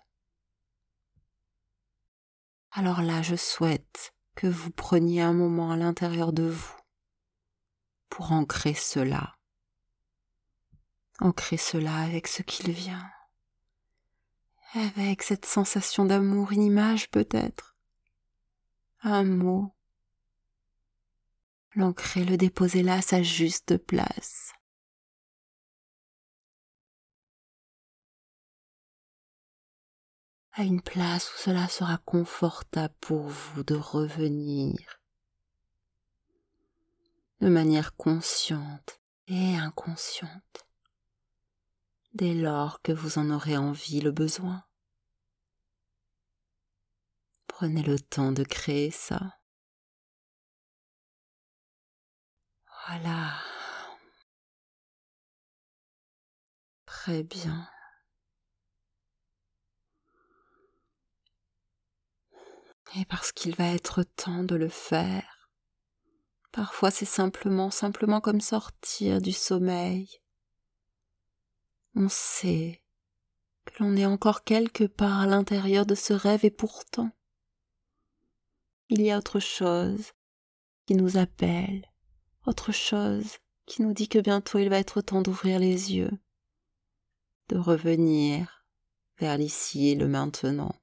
Alors 2.70 3.02
là, 3.02 3.22
je 3.22 3.36
souhaite 3.36 4.14
que 4.34 4.46
vous 4.46 4.70
preniez 4.70 5.22
un 5.22 5.32
moment 5.32 5.70
à 5.70 5.76
l'intérieur 5.76 6.32
de 6.32 6.44
vous 6.44 6.81
pour 8.12 8.32
ancrer 8.32 8.74
cela. 8.74 9.38
Ancrer 11.20 11.56
cela 11.56 11.96
avec 11.96 12.28
ce 12.28 12.42
qu'il 12.42 12.70
vient, 12.70 13.10
avec 14.74 15.22
cette 15.22 15.46
sensation 15.46 16.04
d'amour, 16.04 16.52
une 16.52 16.62
image 16.62 17.10
peut-être, 17.10 17.74
un 19.00 19.24
mot. 19.24 19.74
L'ancrer, 21.74 22.26
le 22.26 22.36
déposer 22.36 22.82
là 22.82 22.96
à 22.96 23.02
sa 23.02 23.22
juste 23.22 23.78
place. 23.78 24.52
à 30.54 30.64
une 30.64 30.82
place 30.82 31.32
où 31.32 31.38
cela 31.38 31.66
sera 31.66 31.96
confortable 31.96 32.92
pour 33.00 33.22
vous 33.22 33.64
de 33.64 33.74
revenir 33.74 35.01
de 37.42 37.48
manière 37.48 37.96
consciente 37.96 39.00
et 39.26 39.56
inconsciente 39.56 40.64
dès 42.14 42.34
lors 42.34 42.80
que 42.82 42.92
vous 42.92 43.18
en 43.18 43.30
aurez 43.30 43.56
envie 43.56 44.00
le 44.00 44.12
besoin. 44.12 44.62
Prenez 47.48 47.82
le 47.82 47.98
temps 47.98 48.30
de 48.30 48.44
créer 48.44 48.92
ça. 48.92 49.40
Voilà. 52.86 53.34
Très 56.86 57.24
bien. 57.24 57.68
et 62.94 63.04
parce 63.06 63.32
qu'il 63.32 63.54
va 63.56 63.68
être 63.68 64.02
temps 64.02 64.44
de 64.44 64.54
le 64.54 64.68
faire, 64.68 65.31
Parfois 66.52 66.90
c'est 66.90 67.06
simplement, 67.06 67.70
simplement 67.70 68.20
comme 68.20 68.42
sortir 68.42 69.22
du 69.22 69.32
sommeil. 69.32 70.20
On 71.94 72.08
sait 72.08 72.82
que 73.64 73.82
l'on 73.82 73.96
est 73.96 74.06
encore 74.06 74.44
quelque 74.44 74.84
part 74.84 75.20
à 75.20 75.26
l'intérieur 75.26 75.86
de 75.86 75.94
ce 75.94 76.12
rêve 76.12 76.44
et 76.44 76.50
pourtant, 76.50 77.10
il 78.90 79.00
y 79.00 79.10
a 79.10 79.16
autre 79.16 79.40
chose 79.40 80.12
qui 80.86 80.94
nous 80.94 81.16
appelle, 81.16 81.90
autre 82.46 82.72
chose 82.72 83.38
qui 83.64 83.80
nous 83.80 83.94
dit 83.94 84.08
que 84.08 84.18
bientôt 84.18 84.58
il 84.58 84.68
va 84.68 84.78
être 84.78 85.00
temps 85.00 85.22
d'ouvrir 85.22 85.58
les 85.58 85.94
yeux, 85.94 86.10
de 87.48 87.56
revenir 87.56 88.66
vers 89.18 89.38
l'ici 89.38 89.88
et 89.88 89.94
le 89.94 90.08
maintenant. 90.08 90.74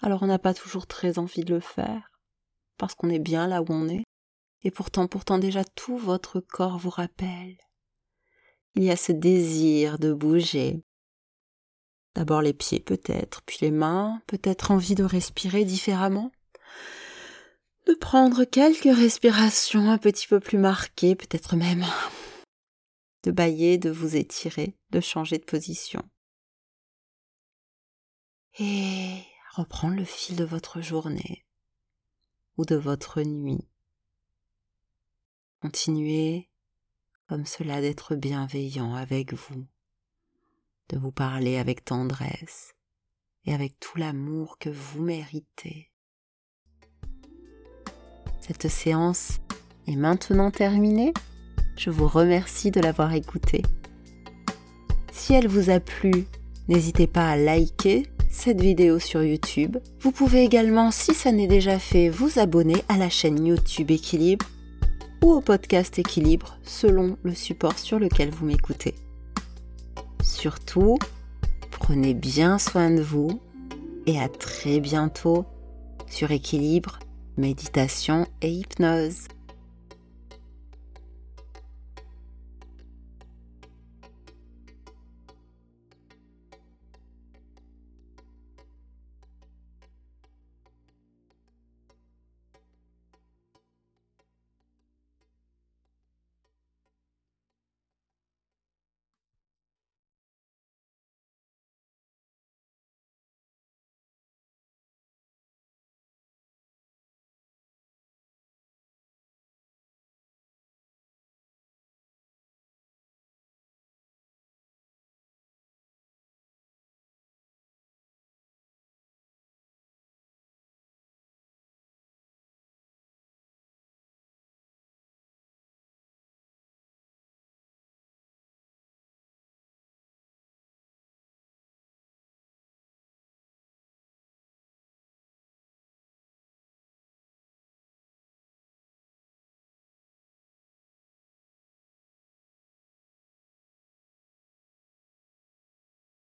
Alors 0.00 0.22
on 0.22 0.26
n'a 0.26 0.38
pas 0.38 0.54
toujours 0.54 0.86
très 0.86 1.18
envie 1.18 1.44
de 1.44 1.54
le 1.54 1.60
faire, 1.60 2.10
parce 2.78 2.94
qu'on 2.94 3.10
est 3.10 3.18
bien 3.18 3.46
là 3.46 3.60
où 3.60 3.66
on 3.68 3.88
est, 3.88 4.04
et 4.66 4.72
pourtant, 4.72 5.06
pourtant 5.06 5.38
déjà 5.38 5.62
tout 5.62 5.96
votre 5.96 6.40
corps 6.40 6.76
vous 6.76 6.90
rappelle. 6.90 7.56
Il 8.74 8.82
y 8.82 8.90
a 8.90 8.96
ce 8.96 9.12
désir 9.12 9.96
de 10.00 10.12
bouger. 10.12 10.82
D'abord 12.16 12.42
les 12.42 12.52
pieds 12.52 12.80
peut-être, 12.80 13.42
puis 13.42 13.58
les 13.60 13.70
mains, 13.70 14.20
peut-être 14.26 14.72
envie 14.72 14.96
de 14.96 15.04
respirer 15.04 15.64
différemment, 15.64 16.32
de 17.86 17.94
prendre 17.94 18.42
quelques 18.42 18.92
respirations 18.92 19.88
un 19.88 19.98
petit 19.98 20.26
peu 20.26 20.40
plus 20.40 20.58
marquées, 20.58 21.14
peut-être 21.14 21.54
même 21.54 21.86
de 23.22 23.30
bailler, 23.30 23.78
de 23.78 23.90
vous 23.90 24.16
étirer, 24.16 24.76
de 24.90 24.98
changer 24.98 25.38
de 25.38 25.44
position. 25.44 26.02
Et 28.58 29.22
reprendre 29.54 29.94
le 29.94 30.04
fil 30.04 30.34
de 30.34 30.44
votre 30.44 30.80
journée 30.80 31.46
ou 32.56 32.64
de 32.64 32.74
votre 32.74 33.22
nuit. 33.22 33.68
Continuez 35.66 36.48
comme 37.28 37.44
cela 37.44 37.80
d'être 37.80 38.14
bienveillant 38.14 38.94
avec 38.94 39.34
vous, 39.34 39.66
de 40.90 40.96
vous 40.96 41.10
parler 41.10 41.56
avec 41.56 41.84
tendresse 41.84 42.76
et 43.44 43.52
avec 43.52 43.80
tout 43.80 43.98
l'amour 43.98 44.58
que 44.60 44.70
vous 44.70 45.02
méritez. 45.02 45.90
Cette 48.40 48.68
séance 48.68 49.40
est 49.88 49.96
maintenant 49.96 50.52
terminée. 50.52 51.12
Je 51.76 51.90
vous 51.90 52.06
remercie 52.06 52.70
de 52.70 52.80
l'avoir 52.80 53.12
écoutée. 53.14 53.62
Si 55.10 55.34
elle 55.34 55.48
vous 55.48 55.68
a 55.68 55.80
plu, 55.80 56.28
n'hésitez 56.68 57.08
pas 57.08 57.28
à 57.28 57.36
liker 57.36 58.06
cette 58.30 58.60
vidéo 58.60 59.00
sur 59.00 59.24
YouTube. 59.24 59.78
Vous 59.98 60.12
pouvez 60.12 60.44
également, 60.44 60.92
si 60.92 61.12
ça 61.12 61.32
n'est 61.32 61.48
déjà 61.48 61.80
fait, 61.80 62.08
vous 62.08 62.38
abonner 62.38 62.84
à 62.88 62.96
la 62.98 63.10
chaîne 63.10 63.44
YouTube 63.44 63.90
Équilibre 63.90 64.46
ou 65.22 65.32
au 65.32 65.40
podcast 65.40 65.98
Équilibre 65.98 66.58
selon 66.62 67.16
le 67.22 67.34
support 67.34 67.78
sur 67.78 67.98
lequel 67.98 68.30
vous 68.30 68.46
m'écoutez. 68.46 68.94
Surtout, 70.22 70.98
prenez 71.70 72.14
bien 72.14 72.58
soin 72.58 72.90
de 72.90 73.02
vous 73.02 73.40
et 74.06 74.20
à 74.20 74.28
très 74.28 74.80
bientôt 74.80 75.44
sur 76.08 76.30
Équilibre 76.30 76.98
méditation 77.36 78.26
et 78.40 78.50
hypnose. 78.50 79.28